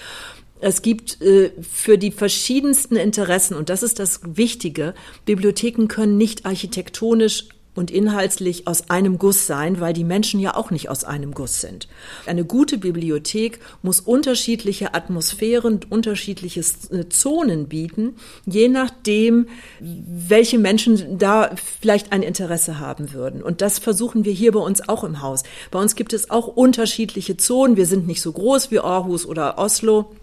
Es 0.60 0.82
gibt 0.82 1.22
äh, 1.22 1.52
für 1.62 1.98
die 1.98 2.12
verschiedensten 2.12 2.96
Interessen, 2.96 3.56
und 3.56 3.70
das 3.70 3.84
ist 3.84 4.00
das 4.00 4.22
Wichtige, 4.24 4.94
Bibliotheken 5.26 5.88
können 5.88 6.18
nicht 6.18 6.46
architektonisch 6.46 7.46
und 7.76 7.92
inhaltlich 7.92 8.68
aus 8.68 8.90
einem 8.90 9.20
Guss 9.20 9.46
sein, 9.46 9.80
weil 9.80 9.94
die 9.94 10.06
Menschen 10.06 10.40
ja 10.40 10.56
auch 10.56 10.72
nicht 10.72 10.90
aus 10.90 11.04
einem 11.04 11.34
Guss 11.34 11.62
sind. 11.62 11.88
Eine 12.26 12.46
gute 12.46 12.78
Bibliothek 12.78 13.60
muss 13.82 14.00
unterschiedliche 14.00 14.94
Atmosphären, 14.94 15.82
unterschiedliche 15.90 16.62
äh, 16.62 17.10
Zonen 17.10 17.68
bieten, 17.68 18.16
je 18.46 18.70
nachdem, 18.70 19.48
welche 19.80 20.58
Menschen 20.58 21.18
da 21.20 21.52
vielleicht 21.56 22.12
ein 22.14 22.24
Interesse 22.24 22.80
haben 22.80 23.12
würden. 23.12 23.44
Und 23.44 23.62
das 23.62 23.78
versuchen 23.78 24.26
wir 24.26 24.32
hier 24.32 24.54
bei 24.54 24.60
uns 24.60 24.88
auch 24.88 25.04
im 25.04 25.22
Haus. 25.22 25.44
Bei 25.70 25.80
uns 25.80 25.96
gibt 25.96 26.14
es 26.14 26.30
auch 26.30 26.48
unterschiedliche 26.48 27.36
Zonen. 27.36 27.76
Wir 27.76 27.86
sind 27.86 28.08
nicht 28.08 28.22
so 28.22 28.32
groß 28.32 28.72
wie 28.72 28.80
Aarhus 28.80 29.26
oder 29.26 29.58
Oslo. 29.58 30.16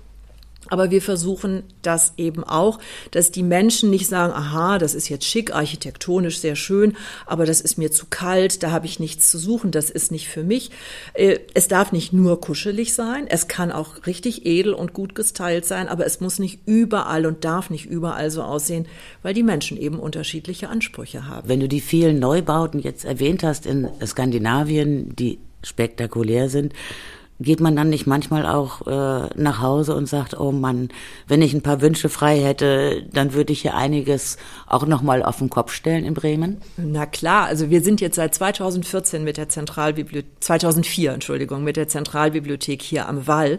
Aber 0.72 0.90
wir 0.90 1.02
versuchen 1.02 1.64
das 1.82 2.14
eben 2.16 2.44
auch, 2.44 2.78
dass 3.10 3.30
die 3.30 3.42
Menschen 3.42 3.90
nicht 3.90 4.06
sagen, 4.06 4.32
aha, 4.32 4.78
das 4.78 4.94
ist 4.94 5.10
jetzt 5.10 5.26
schick, 5.26 5.54
architektonisch 5.54 6.38
sehr 6.38 6.56
schön, 6.56 6.96
aber 7.26 7.44
das 7.44 7.60
ist 7.60 7.76
mir 7.76 7.92
zu 7.92 8.06
kalt, 8.08 8.62
da 8.62 8.70
habe 8.70 8.86
ich 8.86 8.98
nichts 8.98 9.30
zu 9.30 9.36
suchen, 9.36 9.70
das 9.70 9.90
ist 9.90 10.10
nicht 10.10 10.28
für 10.28 10.42
mich. 10.42 10.70
Äh, 11.12 11.40
es 11.52 11.68
darf 11.68 11.92
nicht 11.92 12.14
nur 12.14 12.40
kuschelig 12.40 12.94
sein, 12.94 13.26
es 13.28 13.48
kann 13.48 13.70
auch 13.70 14.06
richtig 14.06 14.46
edel 14.46 14.72
und 14.72 14.94
gut 14.94 15.14
gestylt 15.14 15.66
sein, 15.66 15.88
aber 15.88 16.06
es 16.06 16.20
muss 16.20 16.38
nicht 16.38 16.60
überall 16.64 17.26
und 17.26 17.44
darf 17.44 17.68
nicht 17.68 17.84
überall 17.84 18.30
so 18.30 18.40
aussehen, 18.40 18.86
weil 19.22 19.34
die 19.34 19.42
Menschen 19.42 19.76
eben 19.76 19.98
unterschiedliche 19.98 20.70
Ansprüche 20.70 21.28
haben. 21.28 21.50
Wenn 21.50 21.60
du 21.60 21.68
die 21.68 21.82
vielen 21.82 22.18
Neubauten 22.18 22.80
jetzt 22.80 23.04
erwähnt 23.04 23.42
hast 23.42 23.66
in 23.66 23.90
Skandinavien, 24.06 25.14
die 25.16 25.38
spektakulär 25.62 26.48
sind, 26.48 26.72
geht 27.42 27.60
man 27.60 27.76
dann 27.76 27.90
nicht 27.90 28.06
manchmal 28.06 28.46
auch 28.46 28.86
äh, 28.86 29.28
nach 29.34 29.60
Hause 29.60 29.94
und 29.94 30.06
sagt, 30.06 30.38
oh 30.38 30.52
Mann, 30.52 30.88
wenn 31.28 31.42
ich 31.42 31.54
ein 31.54 31.62
paar 31.62 31.80
Wünsche 31.80 32.08
frei 32.08 32.40
hätte, 32.40 33.04
dann 33.12 33.34
würde 33.34 33.52
ich 33.52 33.62
hier 33.62 33.74
einiges 33.74 34.36
auch 34.66 34.86
nochmal 34.86 35.22
auf 35.22 35.38
den 35.38 35.50
Kopf 35.50 35.72
stellen 35.72 36.04
in 36.04 36.14
Bremen? 36.14 36.58
Na 36.76 37.06
klar, 37.06 37.46
also 37.46 37.70
wir 37.70 37.82
sind 37.82 38.00
jetzt 38.00 38.16
seit 38.16 38.34
2014 38.34 39.24
mit 39.24 39.36
der 39.36 39.48
Zentralbibliothek, 39.48 40.30
2004, 40.40 41.12
Entschuldigung, 41.12 41.64
mit 41.64 41.76
der 41.76 41.88
Zentralbibliothek 41.88 42.82
hier 42.82 43.08
am 43.08 43.26
Wall. 43.26 43.58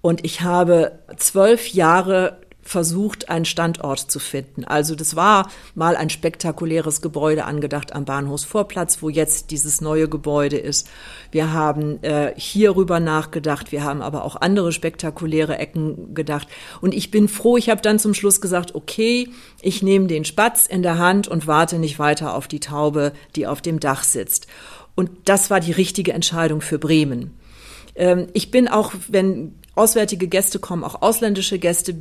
Und 0.00 0.24
ich 0.24 0.40
habe 0.40 0.98
zwölf 1.16 1.68
Jahre 1.68 2.38
versucht, 2.62 3.28
einen 3.28 3.44
Standort 3.44 4.10
zu 4.10 4.18
finden. 4.18 4.64
Also 4.64 4.94
das 4.94 5.16
war 5.16 5.50
mal 5.74 5.96
ein 5.96 6.10
spektakuläres 6.10 7.02
Gebäude 7.02 7.44
angedacht 7.44 7.92
am 7.92 8.04
Bahnhofsvorplatz, 8.04 9.02
wo 9.02 9.08
jetzt 9.08 9.50
dieses 9.50 9.80
neue 9.80 10.08
Gebäude 10.08 10.56
ist. 10.58 10.88
Wir 11.32 11.52
haben 11.52 12.02
äh, 12.02 12.32
hierüber 12.36 13.00
nachgedacht, 13.00 13.72
wir 13.72 13.82
haben 13.82 14.00
aber 14.00 14.24
auch 14.24 14.36
andere 14.36 14.72
spektakuläre 14.72 15.58
Ecken 15.58 16.14
gedacht. 16.14 16.46
Und 16.80 16.94
ich 16.94 17.10
bin 17.10 17.28
froh, 17.28 17.56
ich 17.56 17.68
habe 17.68 17.82
dann 17.82 17.98
zum 17.98 18.14
Schluss 18.14 18.40
gesagt, 18.40 18.74
okay, 18.74 19.28
ich 19.60 19.82
nehme 19.82 20.06
den 20.06 20.24
Spatz 20.24 20.66
in 20.66 20.82
der 20.82 20.98
Hand 20.98 21.26
und 21.26 21.46
warte 21.46 21.78
nicht 21.78 21.98
weiter 21.98 22.34
auf 22.34 22.46
die 22.46 22.60
Taube, 22.60 23.12
die 23.34 23.46
auf 23.46 23.60
dem 23.60 23.80
Dach 23.80 24.04
sitzt. 24.04 24.46
Und 24.94 25.10
das 25.24 25.50
war 25.50 25.60
die 25.60 25.72
richtige 25.72 26.12
Entscheidung 26.12 26.60
für 26.60 26.78
Bremen. 26.78 27.34
Ähm, 27.94 28.28
ich 28.32 28.50
bin 28.50 28.68
auch, 28.68 28.92
wenn 29.08 29.54
auswärtige 29.74 30.28
Gäste 30.28 30.58
kommen, 30.58 30.84
auch 30.84 31.00
ausländische 31.02 31.58
Gäste, 31.58 31.94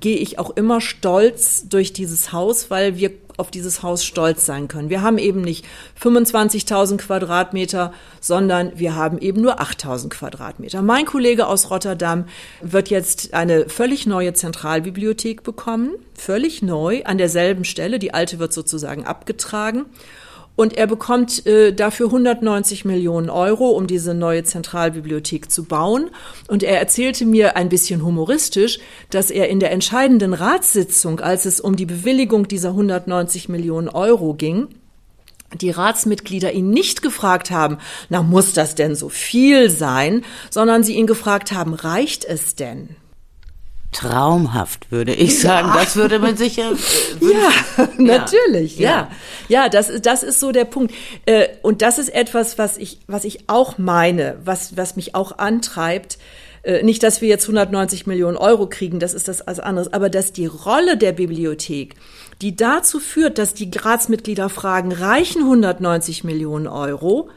gehe 0.00 0.16
ich 0.16 0.38
auch 0.38 0.50
immer 0.50 0.80
stolz 0.80 1.68
durch 1.68 1.92
dieses 1.92 2.32
Haus, 2.32 2.70
weil 2.70 2.96
wir 2.96 3.10
auf 3.36 3.50
dieses 3.50 3.82
Haus 3.82 4.04
stolz 4.04 4.44
sein 4.46 4.66
können. 4.66 4.90
Wir 4.90 5.00
haben 5.00 5.16
eben 5.16 5.42
nicht 5.42 5.64
25.000 6.02 6.96
Quadratmeter, 6.96 7.92
sondern 8.20 8.72
wir 8.76 8.96
haben 8.96 9.18
eben 9.18 9.40
nur 9.40 9.60
8.000 9.60 10.08
Quadratmeter. 10.08 10.82
Mein 10.82 11.06
Kollege 11.06 11.46
aus 11.46 11.70
Rotterdam 11.70 12.24
wird 12.62 12.90
jetzt 12.90 13.34
eine 13.34 13.68
völlig 13.68 14.06
neue 14.06 14.32
Zentralbibliothek 14.32 15.44
bekommen, 15.44 15.92
völlig 16.14 16.62
neu, 16.62 17.04
an 17.04 17.16
derselben 17.16 17.64
Stelle. 17.64 18.00
Die 18.00 18.12
alte 18.12 18.40
wird 18.40 18.52
sozusagen 18.52 19.04
abgetragen. 19.04 19.86
Und 20.58 20.76
er 20.76 20.88
bekommt 20.88 21.46
äh, 21.46 21.72
dafür 21.72 22.06
190 22.06 22.84
Millionen 22.84 23.30
Euro, 23.30 23.68
um 23.68 23.86
diese 23.86 24.12
neue 24.12 24.42
Zentralbibliothek 24.42 25.52
zu 25.52 25.62
bauen. 25.62 26.10
Und 26.48 26.64
er 26.64 26.80
erzählte 26.80 27.26
mir 27.26 27.56
ein 27.56 27.68
bisschen 27.68 28.04
humoristisch, 28.04 28.80
dass 29.10 29.30
er 29.30 29.50
in 29.50 29.60
der 29.60 29.70
entscheidenden 29.70 30.34
Ratssitzung, 30.34 31.20
als 31.20 31.44
es 31.44 31.60
um 31.60 31.76
die 31.76 31.86
Bewilligung 31.86 32.48
dieser 32.48 32.70
190 32.70 33.48
Millionen 33.48 33.88
Euro 33.88 34.34
ging, 34.34 34.66
die 35.60 35.70
Ratsmitglieder 35.70 36.52
ihn 36.52 36.70
nicht 36.70 37.02
gefragt 37.02 37.52
haben, 37.52 37.78
na 38.08 38.24
muss 38.24 38.52
das 38.52 38.74
denn 38.74 38.96
so 38.96 39.08
viel 39.08 39.70
sein, 39.70 40.24
sondern 40.50 40.82
sie 40.82 40.96
ihn 40.96 41.06
gefragt 41.06 41.52
haben, 41.52 41.72
reicht 41.72 42.24
es 42.24 42.56
denn? 42.56 42.96
Traumhaft, 43.92 44.90
würde 44.90 45.14
ich 45.14 45.40
sagen. 45.40 45.68
Ja. 45.68 45.74
Das 45.74 45.96
würde 45.96 46.18
man 46.18 46.36
sicher. 46.36 46.72
Äh, 46.72 47.24
ja, 47.32 47.88
natürlich, 47.96 48.78
ja. 48.78 48.90
ja. 48.90 49.10
Ja, 49.48 49.68
das, 49.68 49.90
das 50.02 50.22
ist 50.22 50.40
so 50.40 50.52
der 50.52 50.66
Punkt. 50.66 50.94
Äh, 51.26 51.48
und 51.62 51.82
das 51.82 51.98
ist 51.98 52.10
etwas, 52.10 52.58
was 52.58 52.76
ich, 52.76 53.00
was 53.06 53.24
ich 53.24 53.48
auch 53.48 53.78
meine, 53.78 54.36
was, 54.44 54.76
was 54.76 54.96
mich 54.96 55.14
auch 55.14 55.38
antreibt. 55.38 56.18
Äh, 56.62 56.82
nicht, 56.82 57.02
dass 57.02 57.20
wir 57.22 57.28
jetzt 57.28 57.44
190 57.44 58.06
Millionen 58.06 58.36
Euro 58.36 58.68
kriegen, 58.68 59.00
das 59.00 59.14
ist 59.14 59.28
das 59.28 59.40
als 59.40 59.60
anderes, 59.60 59.92
aber 59.92 60.10
dass 60.10 60.32
die 60.32 60.46
Rolle 60.46 60.96
der 60.96 61.12
Bibliothek, 61.12 61.94
die 62.42 62.56
dazu 62.56 63.00
führt, 63.00 63.38
dass 63.38 63.54
die 63.54 63.70
Ratsmitglieder 63.74 64.48
fragen, 64.48 64.92
reichen 64.92 65.42
190 65.42 66.24
Millionen 66.24 66.66
Euro, 66.66 67.30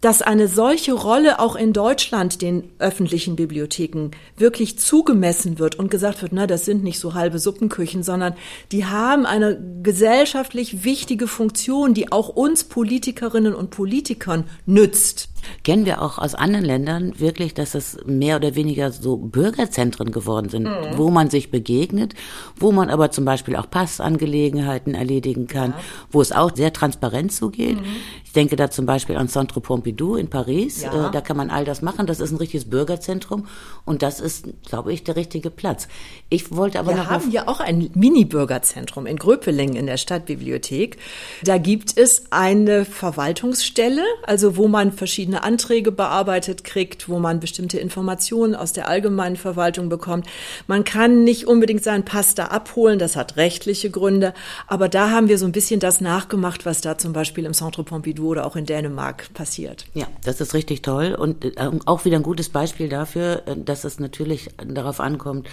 dass 0.00 0.22
eine 0.22 0.48
solche 0.48 0.92
Rolle 0.92 1.40
auch 1.40 1.56
in 1.56 1.72
Deutschland 1.72 2.42
den 2.42 2.70
öffentlichen 2.78 3.36
Bibliotheken 3.36 4.10
wirklich 4.36 4.78
zugemessen 4.78 5.58
wird 5.58 5.78
und 5.78 5.90
gesagt 5.90 6.22
wird, 6.22 6.32
na, 6.32 6.46
das 6.46 6.64
sind 6.64 6.82
nicht 6.82 6.98
so 6.98 7.14
halbe 7.14 7.38
Suppenküchen, 7.38 8.02
sondern 8.02 8.34
die 8.72 8.86
haben 8.86 9.26
eine 9.26 9.60
gesellschaftlich 9.82 10.84
wichtige 10.84 11.26
Funktion, 11.26 11.92
die 11.92 12.12
auch 12.12 12.28
uns 12.28 12.64
Politikerinnen 12.64 13.54
und 13.54 13.70
Politikern 13.70 14.44
nützt. 14.66 15.28
Kennen 15.64 15.86
wir 15.86 16.02
auch 16.02 16.18
aus 16.18 16.34
anderen 16.34 16.64
Ländern 16.64 17.18
wirklich, 17.18 17.54
dass 17.54 17.74
es 17.74 17.98
mehr 18.06 18.36
oder 18.36 18.54
weniger 18.54 18.92
so 18.92 19.16
Bürgerzentren 19.16 20.12
geworden 20.12 20.48
sind, 20.48 20.64
mhm. 20.64 20.96
wo 20.96 21.10
man 21.10 21.30
sich 21.30 21.50
begegnet, 21.50 22.14
wo 22.56 22.72
man 22.72 22.90
aber 22.90 23.10
zum 23.10 23.24
Beispiel 23.24 23.56
auch 23.56 23.70
Passangelegenheiten 23.70 24.94
erledigen 24.94 25.46
kann, 25.46 25.70
ja. 25.70 25.80
wo 26.10 26.20
es 26.20 26.32
auch 26.32 26.54
sehr 26.54 26.72
transparent 26.72 27.32
zugeht. 27.32 27.80
Mhm. 27.80 27.86
Ich 28.24 28.32
denke 28.32 28.56
da 28.56 28.70
zum 28.70 28.86
Beispiel 28.86 29.16
an 29.16 29.28
Centre 29.28 29.60
Pompidou 29.60 30.16
in 30.16 30.28
Paris. 30.28 30.82
Ja. 30.82 31.08
Äh, 31.08 31.10
da 31.10 31.20
kann 31.20 31.36
man 31.36 31.50
all 31.50 31.64
das 31.64 31.82
machen. 31.82 32.06
Das 32.06 32.20
ist 32.20 32.30
ein 32.30 32.36
richtiges 32.36 32.68
Bürgerzentrum 32.68 33.46
und 33.84 34.02
das 34.02 34.20
ist, 34.20 34.48
glaube 34.68 34.92
ich, 34.92 35.04
der 35.04 35.16
richtige 35.16 35.50
Platz. 35.50 35.88
Ich 36.28 36.54
wollte 36.54 36.78
aber 36.78 36.90
wir 36.90 36.96
noch 36.98 37.10
haben 37.10 37.30
ja 37.30 37.48
auch 37.48 37.60
ein 37.60 37.90
Mini-Bürgerzentrum 37.94 39.06
in 39.06 39.16
Gröpeling 39.16 39.74
in 39.74 39.86
der 39.86 39.96
Stadtbibliothek. 39.96 40.98
Da 41.42 41.58
gibt 41.58 41.96
es 41.96 42.30
eine 42.30 42.84
Verwaltungsstelle, 42.84 44.04
also 44.24 44.56
wo 44.56 44.68
man 44.68 44.92
verschiedene 44.92 45.29
verschiedene 45.30 45.42
Anträge 45.42 45.92
bearbeitet 45.92 46.64
kriegt, 46.64 47.08
wo 47.08 47.18
man 47.18 47.40
bestimmte 47.40 47.78
Informationen 47.78 48.54
aus 48.54 48.72
der 48.72 48.88
allgemeinen 48.88 49.36
Verwaltung 49.36 49.88
bekommt. 49.88 50.26
Man 50.66 50.84
kann 50.84 51.24
nicht 51.24 51.46
unbedingt 51.46 51.84
seinen 51.84 52.04
Pass 52.04 52.34
da 52.34 52.46
abholen, 52.46 52.98
das 52.98 53.16
hat 53.16 53.36
rechtliche 53.36 53.90
Gründe, 53.90 54.34
aber 54.66 54.88
da 54.88 55.10
haben 55.10 55.28
wir 55.28 55.38
so 55.38 55.46
ein 55.46 55.52
bisschen 55.52 55.80
das 55.80 56.00
nachgemacht, 56.00 56.66
was 56.66 56.80
da 56.80 56.98
zum 56.98 57.12
Beispiel 57.12 57.44
im 57.44 57.52
Centre 57.52 57.84
Pompidou 57.84 58.30
oder 58.30 58.46
auch 58.46 58.56
in 58.56 58.66
Dänemark 58.66 59.32
passiert. 59.34 59.86
Ja, 59.94 60.06
das 60.24 60.40
ist 60.40 60.54
richtig 60.54 60.82
toll 60.82 61.14
und 61.14 61.44
äh, 61.44 61.52
auch 61.86 62.04
wieder 62.04 62.16
ein 62.16 62.22
gutes 62.22 62.48
Beispiel 62.48 62.88
dafür, 62.88 63.42
äh, 63.46 63.56
dass 63.56 63.84
es 63.84 64.00
natürlich 64.00 64.50
darauf 64.66 65.00
ankommt, 65.00 65.48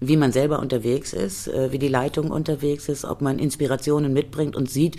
wie 0.00 0.16
man 0.16 0.30
selber 0.30 0.58
unterwegs 0.58 1.14
ist, 1.14 1.48
äh, 1.48 1.72
wie 1.72 1.78
die 1.78 1.88
Leitung 1.88 2.30
unterwegs 2.30 2.88
ist, 2.88 3.04
ob 3.04 3.22
man 3.22 3.38
Inspirationen 3.38 4.12
mitbringt 4.12 4.54
und 4.54 4.70
sieht, 4.70 4.96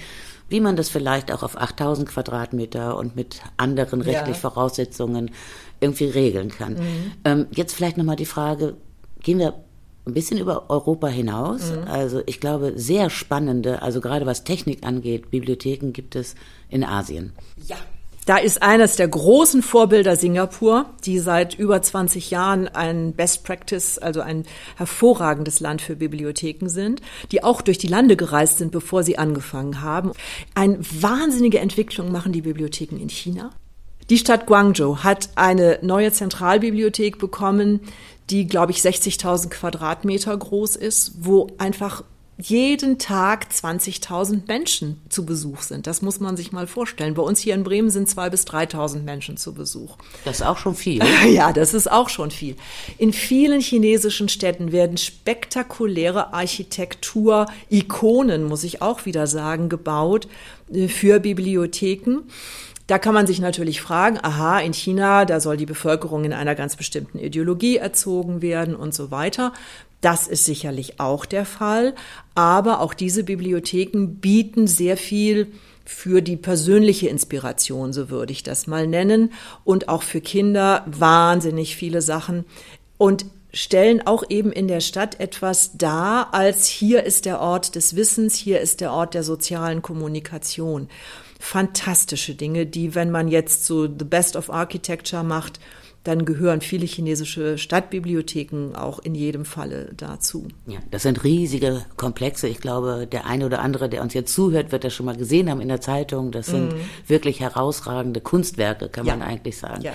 wie 0.50 0.62
man 0.62 0.76
das 0.76 0.90
vielleicht 0.90 1.32
auch 1.32 1.44
auf 1.44 1.58
8000 1.58 2.08
Quadratmeter 2.08 2.98
und 2.98 3.16
mit 3.16 3.42
anderen 3.58 4.02
rechtlichen 4.02 4.34
ja. 4.34 4.40
Voraussetzungen 4.40 5.32
irgendwie 5.80 6.06
regeln 6.06 6.50
kann. 6.50 6.74
Mhm. 6.74 7.12
Ähm, 7.26 7.48
jetzt 7.52 7.74
vielleicht 7.74 7.98
nochmal 7.98 8.16
die 8.16 8.26
Frage, 8.26 8.76
gehen 9.22 9.40
wir 9.40 9.54
ein 10.06 10.14
bisschen 10.14 10.40
über 10.40 10.70
Europa 10.70 11.08
hinaus. 11.08 11.72
Mhm. 11.72 11.88
Also 11.88 12.22
ich 12.26 12.40
glaube, 12.40 12.74
sehr 12.76 13.10
spannende, 13.10 13.82
also 13.82 14.00
gerade 14.00 14.26
was 14.26 14.44
Technik 14.44 14.86
angeht, 14.86 15.32
Bibliotheken 15.32 15.92
gibt 15.92 16.16
es 16.16 16.36
in 16.70 16.84
Asien. 16.84 17.34
Ja, 17.68 17.78
da 18.28 18.36
ist 18.36 18.62
eines 18.62 18.98
der 18.98 19.08
großen 19.08 19.64
Vorbilder 19.64 20.18
Singapur, 20.18 20.86
die 21.06 21.18
seit 21.18 21.58
über 21.58 21.82
20 21.82 22.30
Jahren 22.30 22.68
ein 22.68 23.14
Best 23.14 23.46
Practice, 23.46 23.98
also 23.98 24.20
ein 24.20 24.44
hervorragendes 24.76 25.62
Land 25.62 25.82
für 25.82 25.96
Bibliotheken 25.96 26.68
sind, 26.68 27.02
die 27.32 27.42
auch 27.42 27.62
durch 27.62 27.78
die 27.78 27.88
Lande 27.88 28.18
gereist 28.18 28.58
sind, 28.58 28.74
bevor 28.74 29.04
sie 29.04 29.18
angefangen 29.18 29.82
haben. 29.82 30.12
Eine 30.56 30.78
wahnsinnige 30.80 31.60
Entwicklung 31.60 32.12
machen 32.12 32.34
die 32.34 32.42
Bibliotheken 32.42 32.98
in 32.98 33.10
China. 33.10 33.52
Die 34.10 34.18
Stadt 34.18 34.46
Guangzhou 34.46 34.98
hat 34.98 35.30
eine 35.36 35.80
neue 35.82 36.12
Zentralbibliothek 36.12 37.20
bekommen, 37.20 37.80
die, 38.30 38.46
glaube 38.46 38.74
ich, 38.74 38.80
60.000 38.80 39.50
Quadratmeter 39.50 40.36
groß 40.36 40.76
ist, 40.76 41.14
wo 41.22 41.48
einfach 41.60 42.04
jeden 42.38 43.00
Tag 43.00 43.48
20.000 43.52 44.42
Menschen 44.48 45.02
zu 45.10 45.26
Besuch 45.26 45.64
sind. 45.64 45.88
Das 45.88 46.04
muss 46.04 46.20
man 46.20 46.38
sich 46.38 46.52
mal 46.52 46.68
vorstellen. 46.68 47.16
Bei 47.16 47.24
uns 47.24 47.40
hier 47.40 47.56
in 47.56 47.64
Bremen 47.64 47.90
sind 47.90 48.08
2.000 48.08 48.30
bis 48.30 48.46
3.000 48.46 49.02
Menschen 49.02 49.38
zu 49.38 49.54
Besuch. 49.54 49.98
Das 50.24 50.36
ist 50.38 50.46
auch 50.46 50.60
schon 50.60 50.76
viel. 50.76 51.02
ja, 51.30 51.52
das 51.52 51.74
ist 51.74 51.92
auch 51.92 52.10
schon 52.10 52.30
viel. 52.30 52.56
In 53.00 53.12
vielen 53.12 53.60
chinesischen 53.60 54.30
Städten 54.30 54.72
werden 54.72 54.98
spektakuläre 54.98 56.32
Architektur-Ikonen, 56.34 58.44
muss 58.44 58.64
ich 58.64 58.84
auch 58.84 59.06
wieder 59.06 59.26
sagen, 59.26 59.70
gebaut 59.70 60.28
äh, 60.72 60.88
für 60.88 61.20
Bibliotheken. 61.20 62.22
Da 62.88 63.00
kann 63.00 63.14
man 63.14 63.28
sich 63.28 63.42
natürlich 63.42 63.82
fragen, 63.82 64.18
aha, 64.22 64.60
in 64.60 64.74
China, 64.74 65.26
da 65.26 65.42
soll 65.42 65.58
die 65.58 65.66
Bevölkerung 65.66 66.24
in 66.24 66.32
einer 66.32 66.56
ganz 66.56 66.78
bestimmten 66.78 67.20
Ideologie 67.20 67.76
erzogen 67.76 68.42
werden 68.42 68.78
und 68.78 68.94
so 68.94 69.12
weiter. 69.12 69.52
Das 70.02 70.28
ist 70.28 70.46
sicherlich 70.46 71.00
auch 71.00 71.26
der 71.26 71.46
Fall, 71.46 71.96
aber 72.36 72.82
auch 72.82 72.94
diese 72.94 73.24
Bibliotheken 73.24 74.08
bieten 74.22 74.68
sehr 74.68 74.96
viel 74.96 75.52
für 75.86 76.22
die 76.22 76.38
persönliche 76.38 77.08
Inspiration, 77.08 77.94
so 77.94 78.10
würde 78.10 78.34
ich 78.34 78.44
das 78.44 78.68
mal 78.68 78.88
nennen, 78.88 79.32
und 79.64 79.90
auch 79.90 80.04
für 80.04 80.22
Kinder 80.22 80.84
wahnsinnig 80.86 81.76
viele 81.76 82.02
Sachen 82.02 82.46
und 82.98 83.26
stellen 83.54 84.06
auch 84.06 84.24
eben 84.30 84.52
in 84.52 84.68
der 84.68 84.82
Stadt 84.82 85.20
etwas 85.20 85.78
dar, 85.78 86.34
als 86.34 86.68
hier 86.68 87.04
ist 87.04 87.26
der 87.26 87.40
Ort 87.40 87.76
des 87.76 87.96
Wissens, 87.96 88.36
hier 88.36 88.60
ist 88.60 88.82
der 88.82 88.92
Ort 88.92 89.14
der 89.14 89.24
sozialen 89.24 89.82
Kommunikation. 89.82 90.90
Fantastische 91.40 92.36
Dinge, 92.36 92.66
die, 92.66 92.94
wenn 92.94 93.10
man 93.10 93.28
jetzt 93.30 93.66
so 93.66 93.86
The 93.86 94.06
Best 94.06 94.36
of 94.36 94.52
Architecture 94.52 95.24
macht, 95.24 95.60
dann 96.08 96.24
gehören 96.24 96.62
viele 96.62 96.86
chinesische 96.86 97.58
Stadtbibliotheken 97.58 98.76
auch 98.76 99.00
in 99.00 99.14
jedem 99.14 99.44
Falle 99.44 99.92
dazu. 99.98 100.48
Ja, 100.66 100.80
das 100.90 101.04
sind 101.04 101.24
riesige 101.26 101.86
Komplexe. 101.98 102.48
Ich 102.48 102.62
glaube, 102.62 103.08
der 103.12 103.26
eine 103.26 103.46
oder 103.46 103.60
andere, 103.60 103.90
der 103.90 104.02
uns 104.02 104.14
jetzt 104.14 104.34
zuhört, 104.34 104.72
wird 104.72 104.86
das 104.86 104.94
schon 104.94 105.06
mal 105.06 105.18
gesehen 105.18 105.50
haben 105.50 105.60
in 105.60 105.68
der 105.68 105.82
Zeitung. 105.82 106.32
Das 106.32 106.48
sind 106.48 106.74
mhm. 106.74 106.80
wirklich 107.08 107.42
herausragende 107.42 108.22
Kunstwerke, 108.22 108.88
kann 108.88 109.06
ja. 109.06 109.18
man 109.18 109.28
eigentlich 109.28 109.58
sagen. 109.58 109.82
Ja. 109.82 109.92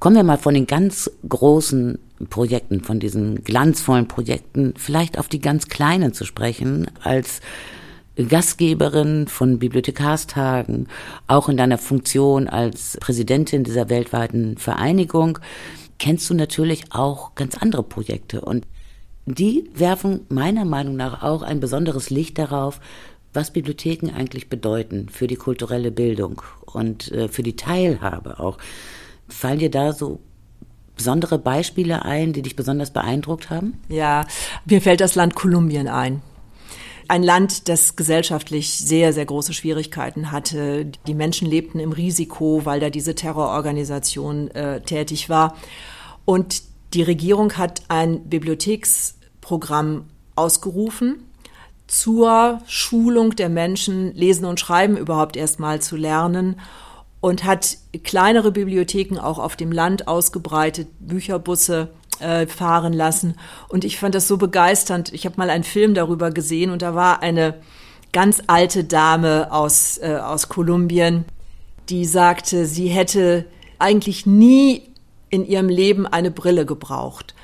Kommen 0.00 0.16
wir 0.16 0.24
mal 0.24 0.38
von 0.38 0.54
den 0.54 0.66
ganz 0.66 1.08
großen 1.28 1.98
Projekten, 2.28 2.82
von 2.82 2.98
diesen 2.98 3.44
glanzvollen 3.44 4.08
Projekten, 4.08 4.74
vielleicht 4.76 5.16
auf 5.16 5.28
die 5.28 5.40
ganz 5.40 5.68
kleinen 5.68 6.12
zu 6.12 6.24
sprechen, 6.24 6.90
als 7.02 7.40
Gastgeberin 8.16 9.26
von 9.26 9.58
Bibliothekarstagen, 9.58 10.88
auch 11.26 11.48
in 11.48 11.56
deiner 11.56 11.78
Funktion 11.78 12.48
als 12.48 12.98
Präsidentin 13.00 13.64
dieser 13.64 13.88
weltweiten 13.88 14.58
Vereinigung, 14.58 15.38
kennst 15.98 16.28
du 16.28 16.34
natürlich 16.34 16.84
auch 16.90 17.34
ganz 17.34 17.56
andere 17.56 17.82
Projekte. 17.82 18.42
Und 18.42 18.66
die 19.24 19.70
werfen 19.74 20.26
meiner 20.28 20.64
Meinung 20.64 20.96
nach 20.96 21.22
auch 21.22 21.42
ein 21.42 21.60
besonderes 21.60 22.10
Licht 22.10 22.38
darauf, 22.38 22.80
was 23.32 23.52
Bibliotheken 23.52 24.10
eigentlich 24.14 24.50
bedeuten 24.50 25.08
für 25.08 25.26
die 25.26 25.36
kulturelle 25.36 25.90
Bildung 25.90 26.42
und 26.66 27.10
äh, 27.12 27.28
für 27.28 27.42
die 27.42 27.56
Teilhabe 27.56 28.40
auch. 28.40 28.58
Fallen 29.28 29.60
dir 29.60 29.70
da 29.70 29.92
so 29.92 30.20
besondere 30.96 31.38
Beispiele 31.38 32.04
ein, 32.04 32.34
die 32.34 32.42
dich 32.42 32.56
besonders 32.56 32.90
beeindruckt 32.90 33.48
haben? 33.48 33.78
Ja, 33.88 34.26
mir 34.66 34.82
fällt 34.82 35.00
das 35.00 35.14
Land 35.14 35.34
Kolumbien 35.34 35.88
ein. 35.88 36.20
Ein 37.12 37.24
Land, 37.24 37.68
das 37.68 37.94
gesellschaftlich 37.94 38.70
sehr, 38.70 39.12
sehr 39.12 39.26
große 39.26 39.52
Schwierigkeiten 39.52 40.32
hatte. 40.32 40.86
Die 41.06 41.12
Menschen 41.12 41.46
lebten 41.46 41.78
im 41.78 41.92
Risiko, 41.92 42.62
weil 42.64 42.80
da 42.80 42.88
diese 42.88 43.14
Terrororganisation 43.14 44.50
äh, 44.52 44.80
tätig 44.80 45.28
war. 45.28 45.54
Und 46.24 46.62
die 46.94 47.02
Regierung 47.02 47.58
hat 47.58 47.82
ein 47.88 48.30
Bibliotheksprogramm 48.30 50.06
ausgerufen 50.36 51.22
zur 51.86 52.62
Schulung 52.66 53.36
der 53.36 53.50
Menschen, 53.50 54.14
Lesen 54.14 54.46
und 54.46 54.58
Schreiben 54.58 54.96
überhaupt 54.96 55.36
erstmal 55.36 55.82
zu 55.82 55.96
lernen 55.96 56.60
und 57.20 57.44
hat 57.44 57.76
kleinere 58.04 58.52
Bibliotheken 58.52 59.18
auch 59.18 59.38
auf 59.38 59.54
dem 59.56 59.70
Land 59.70 60.08
ausgebreitet, 60.08 60.88
Bücherbusse 60.98 61.90
äh, 62.20 62.46
fahren 62.46 62.92
lassen. 62.92 63.36
Und 63.68 63.84
ich 63.84 63.98
fand 63.98 64.14
das 64.14 64.28
so 64.28 64.36
begeisternd. 64.36 65.12
Ich 65.12 65.24
habe 65.26 65.36
mal 65.38 65.50
einen 65.50 65.64
Film 65.64 65.94
darüber 65.94 66.30
gesehen 66.30 66.70
und 66.70 66.82
da 66.82 66.94
war 66.94 67.22
eine 67.22 67.54
ganz 68.12 68.42
alte 68.46 68.84
Dame 68.84 69.50
aus, 69.50 69.98
äh, 69.98 70.18
aus 70.22 70.48
Kolumbien, 70.48 71.24
die 71.88 72.04
sagte, 72.04 72.66
sie 72.66 72.88
hätte 72.88 73.46
eigentlich 73.78 74.26
nie 74.26 74.82
in 75.30 75.46
ihrem 75.46 75.68
Leben 75.68 76.06
eine 76.06 76.30
Brille 76.30 76.66
gebraucht. 76.66 77.34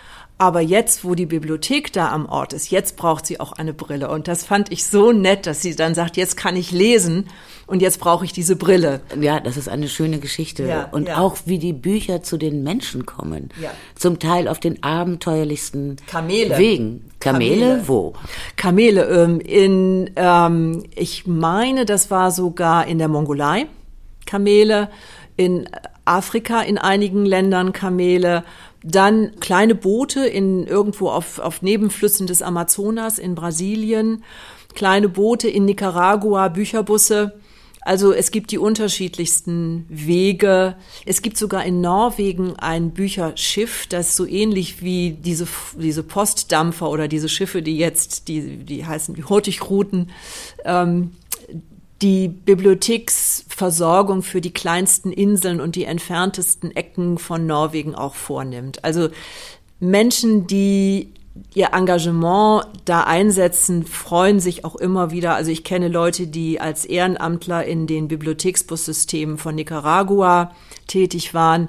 Aber 0.40 0.61
jetzt, 0.61 1.05
wo 1.05 1.16
die 1.16 1.27
Bibliothek 1.27 1.92
da 1.92 2.12
am 2.12 2.27
Ort 2.27 2.53
ist, 2.53 2.70
jetzt 2.70 2.96
braucht 2.96 3.27
sie 3.27 3.40
auch 3.40 3.53
eine 3.53 3.74
Brille. 3.74 4.09
Und 4.09 4.29
das 4.29 4.44
fand 4.44 4.70
ich 4.70 4.87
so 4.87 5.11
nett, 5.11 5.46
dass 5.46 5.62
sie 5.62 5.74
dann 5.74 5.96
sagt, 5.96 6.16
jetzt 6.16 6.37
kann 6.37 6.55
ich 6.55 6.70
lesen 6.70 7.27
und 7.66 7.83
jetzt 7.83 7.98
brauche 7.98 8.24
ich 8.24 8.33
diese 8.33 8.55
Brille. 8.55 9.01
Ja, 9.20 9.40
das 9.40 9.57
ist 9.57 9.68
eine 9.68 9.88
schöne 9.88 10.20
Geschichte. 10.20 10.64
Ja, 10.64 10.88
und 10.92 11.09
ja. 11.09 11.18
auch 11.18 11.38
wie 11.46 11.59
die 11.59 11.72
Bücher 11.72 12.22
zu 12.22 12.37
den 12.37 12.62
Menschen 12.62 13.05
kommen. 13.05 13.51
Ja. 13.61 13.70
Zum 13.96 14.20
Teil 14.20 14.46
auf 14.46 14.61
den 14.61 14.81
abenteuerlichsten 14.85 15.96
Kamele. 16.07 16.57
Wegen. 16.57 17.11
Kamele, 17.18 17.61
Kamele. 17.61 17.88
wo? 17.88 18.12
Kamele 18.55 19.09
ähm, 19.09 19.40
in, 19.40 20.11
ähm, 20.14 20.85
ich 20.94 21.27
meine, 21.27 21.85
das 21.85 22.12
war 22.12 22.31
sogar 22.31 22.87
in 22.87 22.98
der 22.98 23.09
Mongolei. 23.09 23.66
Kamele 24.24 24.88
in 25.37 25.68
Afrika 26.05 26.62
in 26.62 26.79
einigen 26.79 27.27
Ländern 27.27 27.72
Kamele 27.72 28.44
dann 28.83 29.33
kleine 29.41 29.75
Boote 29.75 30.27
in 30.27 30.67
irgendwo 30.67 31.09
auf, 31.09 31.38
auf 31.38 31.62
Nebenflüssen 31.62 32.27
des 32.27 32.43
Amazonas 32.43 33.19
in 33.19 33.35
Brasilien, 33.35 34.25
kleine 34.75 35.09
Boote 35.09 35.49
in 35.49 35.64
Nicaragua, 35.64 36.49
Bücherbusse. 36.49 37.38
Also 37.81 38.12
es 38.12 38.31
gibt 38.31 38.51
die 38.51 38.59
unterschiedlichsten 38.59 39.87
Wege. 39.88 40.77
Es 41.07 41.23
gibt 41.23 41.38
sogar 41.38 41.64
in 41.64 41.81
Norwegen 41.81 42.55
ein 42.57 42.91
Bücherschiff, 42.91 43.87
das 43.87 44.14
so 44.14 44.27
ähnlich 44.27 44.83
wie 44.83 45.12
diese, 45.12 45.47
diese 45.75 46.03
Postdampfer 46.03 46.91
oder 46.91 47.09
diese 47.09 47.29
Schiffe, 47.29 47.62
die 47.62 47.79
jetzt, 47.79 48.29
die, 48.29 48.59
die 48.59 48.85
heißen 48.85 49.14
die 49.14 49.25
Hurtigruten, 49.25 50.11
ähm, 50.64 51.12
die 52.02 52.28
Bibliotheksversorgung 52.28 54.22
für 54.22 54.40
die 54.40 54.52
kleinsten 54.52 55.12
Inseln 55.12 55.61
und 55.61 55.74
die 55.74 55.84
entferntesten 55.84 56.74
Ecken 56.74 57.18
von 57.18 57.46
Norwegen 57.46 57.94
auch 57.94 58.14
vornimmt. 58.14 58.84
Also 58.84 59.08
Menschen, 59.80 60.46
die 60.46 61.12
ihr 61.54 61.72
Engagement 61.72 62.66
da 62.84 63.02
einsetzen, 63.04 63.84
freuen 63.84 64.40
sich 64.40 64.64
auch 64.64 64.76
immer 64.76 65.11
wieder. 65.11 65.34
Also 65.34 65.50
ich 65.50 65.64
kenne 65.64 65.88
Leute, 65.88 66.26
die 66.26 66.61
als 66.61 66.84
Ehrenamtler 66.84 67.64
in 67.64 67.87
den 67.87 68.08
Bibliotheksbussystemen 68.08 69.38
von 69.38 69.54
Nicaragua 69.54 70.54
tätig 70.87 71.34
waren, 71.34 71.68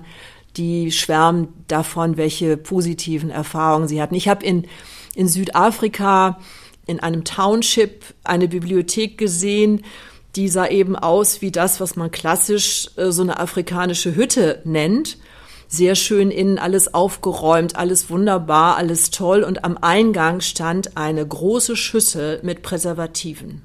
die 0.57 0.91
schwärmen 0.91 1.49
davon, 1.67 2.17
welche 2.17 2.57
positiven 2.57 3.29
Erfahrungen 3.29 3.87
sie 3.87 4.01
hatten. 4.01 4.15
Ich 4.15 4.27
habe 4.27 4.45
in, 4.45 4.67
in 5.15 5.27
Südafrika 5.27 6.39
in 6.85 6.99
einem 6.99 7.23
Township 7.23 8.03
eine 8.23 8.47
Bibliothek 8.47 9.17
gesehen, 9.17 9.83
die 10.35 10.47
sah 10.47 10.67
eben 10.67 10.95
aus 10.95 11.41
wie 11.41 11.51
das, 11.51 11.79
was 11.79 11.95
man 11.95 12.11
klassisch 12.11 12.89
äh, 12.97 13.11
so 13.11 13.21
eine 13.21 13.39
afrikanische 13.39 14.15
Hütte 14.15 14.61
nennt. 14.63 15.17
Sehr 15.67 15.95
schön 15.95 16.31
innen 16.31 16.57
alles 16.57 16.93
aufgeräumt, 16.93 17.75
alles 17.75 18.09
wunderbar, 18.09 18.77
alles 18.77 19.11
toll. 19.11 19.43
Und 19.43 19.63
am 19.65 19.77
Eingang 19.77 20.41
stand 20.41 20.97
eine 20.97 21.25
große 21.25 21.75
Schüssel 21.75 22.39
mit 22.41 22.63
Präservativen. 22.63 23.61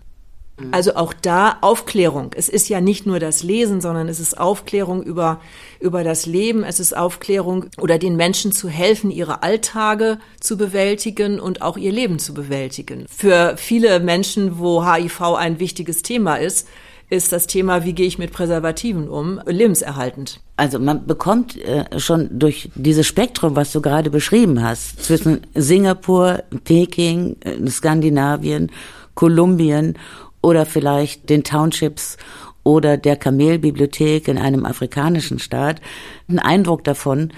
Also 0.70 0.94
auch 0.94 1.12
da 1.12 1.58
Aufklärung. 1.62 2.30
Es 2.36 2.48
ist 2.48 2.68
ja 2.68 2.80
nicht 2.80 3.06
nur 3.06 3.18
das 3.18 3.42
Lesen, 3.42 3.80
sondern 3.80 4.08
es 4.08 4.20
ist 4.20 4.38
Aufklärung 4.38 5.02
über, 5.02 5.40
über 5.80 6.04
das 6.04 6.26
Leben. 6.26 6.62
Es 6.62 6.78
ist 6.78 6.96
Aufklärung 6.96 7.66
oder 7.80 7.98
den 7.98 8.14
Menschen 8.14 8.52
zu 8.52 8.68
helfen, 8.68 9.10
ihre 9.10 9.42
Alltage 9.42 10.18
zu 10.38 10.56
bewältigen 10.56 11.40
und 11.40 11.60
auch 11.60 11.76
ihr 11.76 11.90
Leben 11.90 12.20
zu 12.20 12.34
bewältigen. 12.34 13.06
Für 13.08 13.56
viele 13.56 13.98
Menschen, 13.98 14.58
wo 14.58 14.86
HIV 14.86 15.20
ein 15.36 15.58
wichtiges 15.58 16.02
Thema 16.02 16.36
ist, 16.36 16.68
ist 17.10 17.32
das 17.32 17.46
Thema, 17.46 17.84
wie 17.84 17.92
gehe 17.92 18.06
ich 18.06 18.18
mit 18.18 18.32
Präservativen 18.32 19.08
um, 19.08 19.40
lebenserhaltend. 19.46 20.40
Also 20.56 20.78
man 20.78 21.06
bekommt 21.06 21.56
äh, 21.56 21.98
schon 21.98 22.38
durch 22.38 22.70
dieses 22.74 23.06
Spektrum, 23.06 23.56
was 23.56 23.72
du 23.72 23.82
gerade 23.82 24.10
beschrieben 24.10 24.62
hast, 24.62 25.04
zwischen 25.04 25.40
Singapur, 25.54 26.44
Peking, 26.64 27.36
äh, 27.40 27.68
Skandinavien, 27.68 28.70
Kolumbien 29.14 29.96
oder 30.44 30.66
vielleicht 30.66 31.30
den 31.30 31.42
Townships 31.42 32.18
oder 32.64 32.96
der 32.96 33.16
Kamelbibliothek 33.16 34.28
in 34.28 34.38
einem 34.38 34.64
afrikanischen 34.66 35.38
Staat 35.38 35.80
einen 36.28 36.38
Eindruck 36.38 36.84
davon, 36.84 37.32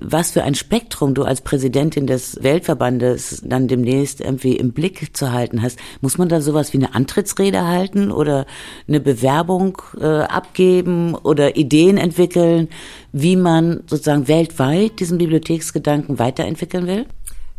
was 0.00 0.30
für 0.30 0.44
ein 0.44 0.54
Spektrum 0.54 1.14
du 1.14 1.24
als 1.24 1.40
Präsidentin 1.40 2.06
des 2.06 2.42
Weltverbandes 2.42 3.42
dann 3.44 3.66
demnächst 3.66 4.20
irgendwie 4.20 4.56
im 4.56 4.72
Blick 4.72 5.16
zu 5.16 5.32
halten 5.32 5.60
hast. 5.60 5.78
Muss 6.00 6.18
man 6.18 6.28
da 6.28 6.40
sowas 6.40 6.72
wie 6.72 6.78
eine 6.78 6.94
Antrittsrede 6.94 7.66
halten 7.66 8.12
oder 8.12 8.46
eine 8.86 9.00
Bewerbung 9.00 9.82
äh, 10.00 10.04
abgeben 10.04 11.16
oder 11.16 11.56
Ideen 11.56 11.96
entwickeln, 11.96 12.68
wie 13.12 13.34
man 13.34 13.82
sozusagen 13.88 14.28
weltweit 14.28 15.00
diesen 15.00 15.18
Bibliotheksgedanken 15.18 16.20
weiterentwickeln 16.20 16.86
will? 16.86 17.06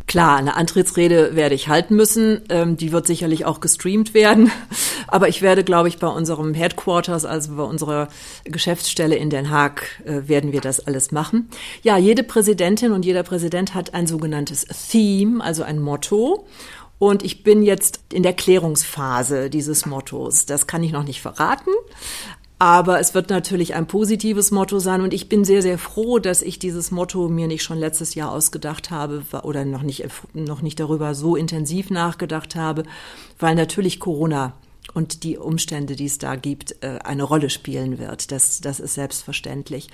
Klar, 0.09 0.37
eine 0.37 0.55
Antrittsrede 0.55 1.35
werde 1.35 1.53
ich 1.53 1.67
halten 1.67 1.95
müssen. 1.95 2.41
Ähm, 2.49 2.77
die 2.77 2.91
wird 2.91 3.05
sicherlich 3.05 3.45
auch 3.45 3.59
gestreamt 3.59 4.15
werden. 4.15 4.51
Aber 5.07 5.27
ich 5.27 5.43
werde, 5.43 5.63
glaube 5.63 5.87
ich, 5.87 5.99
bei 5.99 6.07
unserem 6.07 6.55
Headquarters, 6.55 7.25
also 7.25 7.57
bei 7.57 7.61
unserer 7.61 8.07
Geschäftsstelle 8.43 9.15
in 9.15 9.29
Den 9.29 9.51
Haag, 9.51 10.01
äh, 10.05 10.27
werden 10.27 10.51
wir 10.51 10.61
das 10.61 10.79
alles 10.79 11.11
machen. 11.11 11.47
Ja, 11.83 11.95
jede 11.99 12.23
Präsidentin 12.23 12.91
und 12.91 13.05
jeder 13.05 13.21
Präsident 13.21 13.75
hat 13.75 13.93
ein 13.93 14.07
sogenanntes 14.07 14.65
Theme, 14.89 15.43
also 15.43 15.61
ein 15.61 15.77
Motto. 15.79 16.47
Und 16.97 17.21
ich 17.23 17.43
bin 17.43 17.61
jetzt 17.61 17.99
in 18.11 18.23
der 18.23 18.33
Klärungsphase 18.33 19.51
dieses 19.51 19.85
Mottos. 19.85 20.47
Das 20.47 20.65
kann 20.65 20.83
ich 20.83 20.91
noch 20.91 21.03
nicht 21.03 21.21
verraten, 21.21 21.69
aber 22.59 22.99
es 22.99 23.13
wird 23.15 23.29
natürlich 23.29 23.73
ein 23.73 23.87
positives 23.87 24.51
Motto 24.51 24.79
sein 24.79 24.99
und 24.99 25.13
ich 25.13 25.29
bin 25.29 25.45
sehr, 25.45 25.61
sehr 25.61 25.77
froh, 25.77 26.19
dass 26.19 26.41
ich 26.41 26.59
dieses 26.59 26.91
Motto 26.91 27.29
mir 27.29 27.47
nicht 27.47 27.63
schon 27.63 27.77
letztes 27.77 28.15
Jahr 28.15 28.31
ausgedacht 28.33 28.91
habe 28.91 29.23
oder 29.43 29.63
noch 29.63 29.81
nicht, 29.81 30.05
noch 30.33 30.61
nicht 30.61 30.77
darüber 30.81 31.15
so 31.15 31.37
intensiv 31.37 31.89
nachgedacht 31.89 32.57
habe, 32.57 32.83
weil 33.39 33.55
natürlich 33.55 34.01
Corona 34.01 34.53
und 34.93 35.23
die 35.23 35.37
Umstände, 35.37 35.95
die 35.95 36.05
es 36.05 36.17
da 36.17 36.35
gibt, 36.35 36.83
äh, 36.83 36.99
eine 37.03 37.23
Rolle 37.23 37.49
spielen 37.49 37.99
wird. 37.99 38.31
Das, 38.31 38.61
das 38.61 38.79
ist 38.79 38.95
selbstverständlich. 38.95 39.87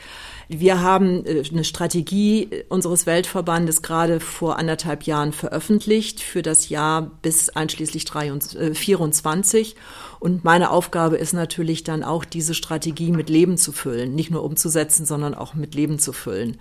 Wir 0.47 0.81
haben 0.81 1.25
äh, 1.25 1.43
eine 1.49 1.63
Strategie 1.63 2.63
unseres 2.69 3.05
Weltverbandes 3.05 3.81
gerade 3.81 4.19
vor 4.19 4.57
anderthalb 4.57 5.03
Jahren 5.03 5.33
veröffentlicht 5.33 6.21
für 6.21 6.41
das 6.41 6.69
Jahr 6.69 7.11
bis 7.21 7.49
einschließlich 7.49 8.05
24. 8.05 9.75
Äh, 9.75 9.79
und 10.19 10.43
meine 10.43 10.71
Aufgabe 10.71 11.17
ist 11.17 11.33
natürlich 11.33 11.83
dann 11.83 12.03
auch, 12.03 12.25
diese 12.25 12.53
Strategie 12.53 13.11
mit 13.11 13.29
Leben 13.29 13.57
zu 13.57 13.71
füllen. 13.71 14.15
Nicht 14.15 14.31
nur 14.31 14.43
umzusetzen, 14.43 15.05
sondern 15.05 15.35
auch 15.35 15.53
mit 15.53 15.75
Leben 15.75 15.99
zu 15.99 16.13
füllen. 16.13 16.57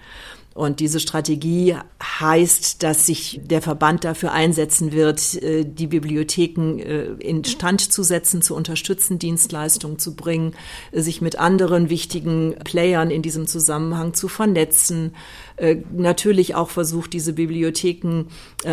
Und 0.54 0.78
diese 0.78 1.00
Strategie 1.00 1.74
heißt, 2.00 2.84
dass 2.84 3.06
sich 3.06 3.40
der 3.42 3.60
Verband 3.60 4.04
dafür 4.04 4.30
einsetzen 4.30 4.92
wird, 4.92 5.42
äh, 5.42 5.64
die 5.64 5.88
Bibliotheken 5.88 6.78
äh, 6.78 7.06
instand 7.18 7.80
zu 7.80 8.04
setzen, 8.04 8.40
zu 8.40 8.54
unterstützen, 8.54 9.18
Dienstleistungen 9.18 9.98
zu 9.98 10.14
bringen, 10.14 10.54
sich 10.92 11.20
mit 11.20 11.40
anderen 11.40 11.90
wichtigen 11.90 12.54
Playern 12.62 13.10
in 13.10 13.20
diesem 13.20 13.48
Zusammenhang 13.48 14.14
zu 14.14 14.28
vernetzen, 14.28 15.16
äh, 15.56 15.78
natürlich 15.92 16.54
auch 16.54 16.70
versucht, 16.70 17.12
diese 17.12 17.32
Bibliotheken 17.32 18.26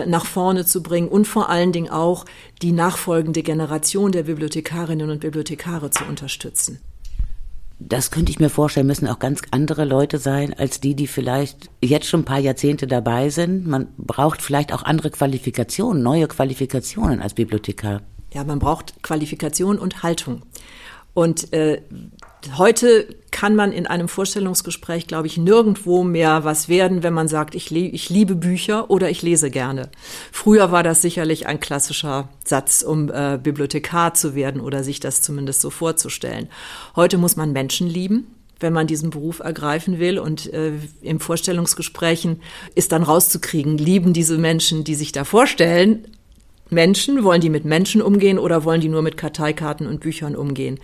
nach 0.05 0.25
vorne 0.25 0.65
zu 0.65 0.83
bringen 0.83 1.07
und 1.07 1.27
vor 1.27 1.49
allen 1.49 1.71
Dingen 1.71 1.89
auch 1.89 2.25
die 2.61 2.71
nachfolgende 2.71 3.43
Generation 3.43 4.11
der 4.11 4.23
Bibliothekarinnen 4.23 5.09
und 5.09 5.19
Bibliothekare 5.19 5.89
zu 5.89 6.05
unterstützen 6.05 6.79
das 7.87 8.11
könnte 8.11 8.31
ich 8.31 8.39
mir 8.39 8.49
vorstellen, 8.49 8.87
müssen 8.87 9.07
auch 9.07 9.19
ganz 9.19 9.41
andere 9.51 9.85
Leute 9.85 10.17
sein, 10.17 10.53
als 10.53 10.79
die, 10.79 10.95
die 10.95 11.07
vielleicht 11.07 11.69
jetzt 11.81 12.07
schon 12.07 12.21
ein 12.21 12.25
paar 12.25 12.39
Jahrzehnte 12.39 12.87
dabei 12.87 13.29
sind. 13.29 13.67
Man 13.67 13.87
braucht 13.97 14.41
vielleicht 14.41 14.73
auch 14.73 14.83
andere 14.83 15.09
Qualifikationen, 15.09 16.03
neue 16.03 16.27
Qualifikationen 16.27 17.21
als 17.21 17.33
Bibliothekar. 17.33 18.01
Ja, 18.33 18.43
man 18.43 18.59
braucht 18.59 19.01
Qualifikation 19.03 19.77
und 19.77 20.03
Haltung. 20.03 20.43
Und 21.13 21.51
äh, 21.53 21.81
heute 22.57 23.07
kann 23.31 23.55
man 23.55 23.71
in 23.71 23.87
einem 23.87 24.07
Vorstellungsgespräch, 24.07 25.07
glaube 25.07 25.27
ich, 25.27 25.37
nirgendwo 25.37 26.03
mehr 26.03 26.43
was 26.43 26.69
werden, 26.69 27.03
wenn 27.03 27.13
man 27.13 27.27
sagt, 27.27 27.55
ich, 27.55 27.71
ich 27.71 28.09
liebe 28.09 28.35
Bücher 28.35 28.89
oder 28.89 29.09
ich 29.09 29.21
lese 29.21 29.49
gerne. 29.49 29.89
Früher 30.31 30.71
war 30.71 30.83
das 30.83 31.01
sicherlich 31.01 31.47
ein 31.47 31.59
klassischer 31.59 32.29
Satz, 32.45 32.81
um 32.81 33.09
äh, 33.09 33.39
Bibliothekar 33.41 34.13
zu 34.13 34.35
werden 34.35 34.61
oder 34.61 34.83
sich 34.83 34.99
das 34.99 35.21
zumindest 35.21 35.61
so 35.61 35.69
vorzustellen. 35.69 36.47
Heute 36.95 37.17
muss 37.17 37.35
man 37.35 37.51
Menschen 37.51 37.87
lieben 37.87 38.27
wenn 38.61 38.73
man 38.73 38.85
diesen 38.85 39.09
Beruf 39.09 39.39
ergreifen 39.39 39.99
will. 39.99 40.19
Und 40.19 40.53
äh, 40.53 40.73
im 41.01 41.19
Vorstellungsgesprächen 41.19 42.41
ist 42.75 42.91
dann 42.91 43.01
rauszukriegen, 43.01 43.77
lieben 43.77 44.13
diese 44.13 44.37
Menschen, 44.37 44.83
die 44.83 44.93
sich 44.93 45.11
da 45.11 45.23
vorstellen, 45.23 46.07
Menschen? 46.71 47.23
Wollen 47.23 47.41
die 47.41 47.49
mit 47.49 47.65
Menschen 47.65 48.01
umgehen 48.01 48.39
oder 48.39 48.63
wollen 48.63 48.81
die 48.81 48.87
nur 48.87 49.01
mit 49.01 49.17
Karteikarten 49.17 49.87
und 49.87 49.99
Büchern 49.99 50.35
umgehen? 50.35 50.79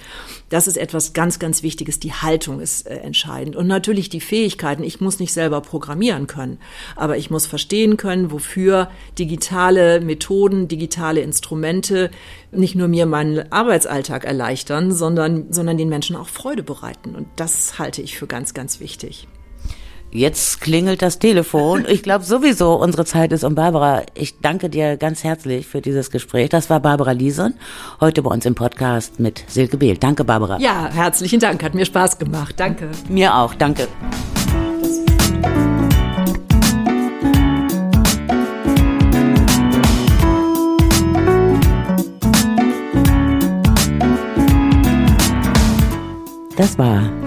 Das 0.49 0.67
ist 0.67 0.77
etwas 0.77 1.13
ganz, 1.13 1.39
ganz 1.39 1.63
Wichtiges. 1.63 1.99
Die 1.99 2.11
Haltung 2.11 2.59
ist 2.59 2.87
äh, 2.87 2.97
entscheidend. 2.97 3.55
Und 3.55 3.67
natürlich 3.67 4.09
die 4.09 4.19
Fähigkeiten. 4.19 4.83
Ich 4.83 4.99
muss 4.99 5.19
nicht 5.19 5.33
selber 5.33 5.61
programmieren 5.61 6.27
können, 6.27 6.59
aber 6.95 7.17
ich 7.17 7.29
muss 7.29 7.47
verstehen 7.47 7.95
können, 7.95 8.31
wofür 8.31 8.89
digitale 9.17 10.01
Methoden, 10.01 10.67
digitale 10.67 11.21
Instrumente 11.21 12.11
nicht 12.51 12.75
nur 12.75 12.89
mir 12.89 13.05
meinen 13.05 13.51
Arbeitsalltag 13.51 14.25
erleichtern, 14.25 14.91
sondern, 14.91 15.51
sondern 15.53 15.77
den 15.77 15.89
Menschen 15.89 16.17
auch 16.17 16.27
Freude 16.27 16.63
bereiten. 16.63 17.15
Und 17.15 17.27
das 17.37 17.79
halte 17.79 18.01
ich 18.01 18.17
für 18.17 18.27
ganz, 18.27 18.53
ganz 18.53 18.79
wichtig. 18.79 19.27
Jetzt 20.11 20.61
klingelt 20.61 21.01
das 21.01 21.19
Telefon. 21.19 21.85
Ich 21.87 22.01
glaube 22.01 22.23
sowieso, 22.23 22.75
unsere 22.75 23.05
Zeit 23.05 23.31
ist 23.33 23.43
um. 23.43 23.55
Barbara, 23.55 24.03
ich 24.13 24.39
danke 24.39 24.69
dir 24.69 24.97
ganz 24.97 25.23
herzlich 25.23 25.67
für 25.67 25.81
dieses 25.81 26.11
Gespräch. 26.11 26.49
Das 26.49 26.69
war 26.69 26.79
Barbara 26.79 27.11
Lieson, 27.11 27.55
heute 27.99 28.21
bei 28.21 28.31
uns 28.31 28.45
im 28.45 28.55
Podcast 28.55 29.19
mit 29.19 29.43
Silke 29.47 29.77
Behl. 29.77 29.97
Danke, 29.97 30.23
Barbara. 30.23 30.59
Ja, 30.59 30.89
herzlichen 30.93 31.39
Dank. 31.39 31.63
Hat 31.63 31.73
mir 31.73 31.85
Spaß 31.85 32.19
gemacht. 32.19 32.55
Danke. 32.57 32.89
Mir 33.09 33.35
auch. 33.35 33.53
Danke. 33.55 33.87
Das 46.55 46.77
war 46.77 47.26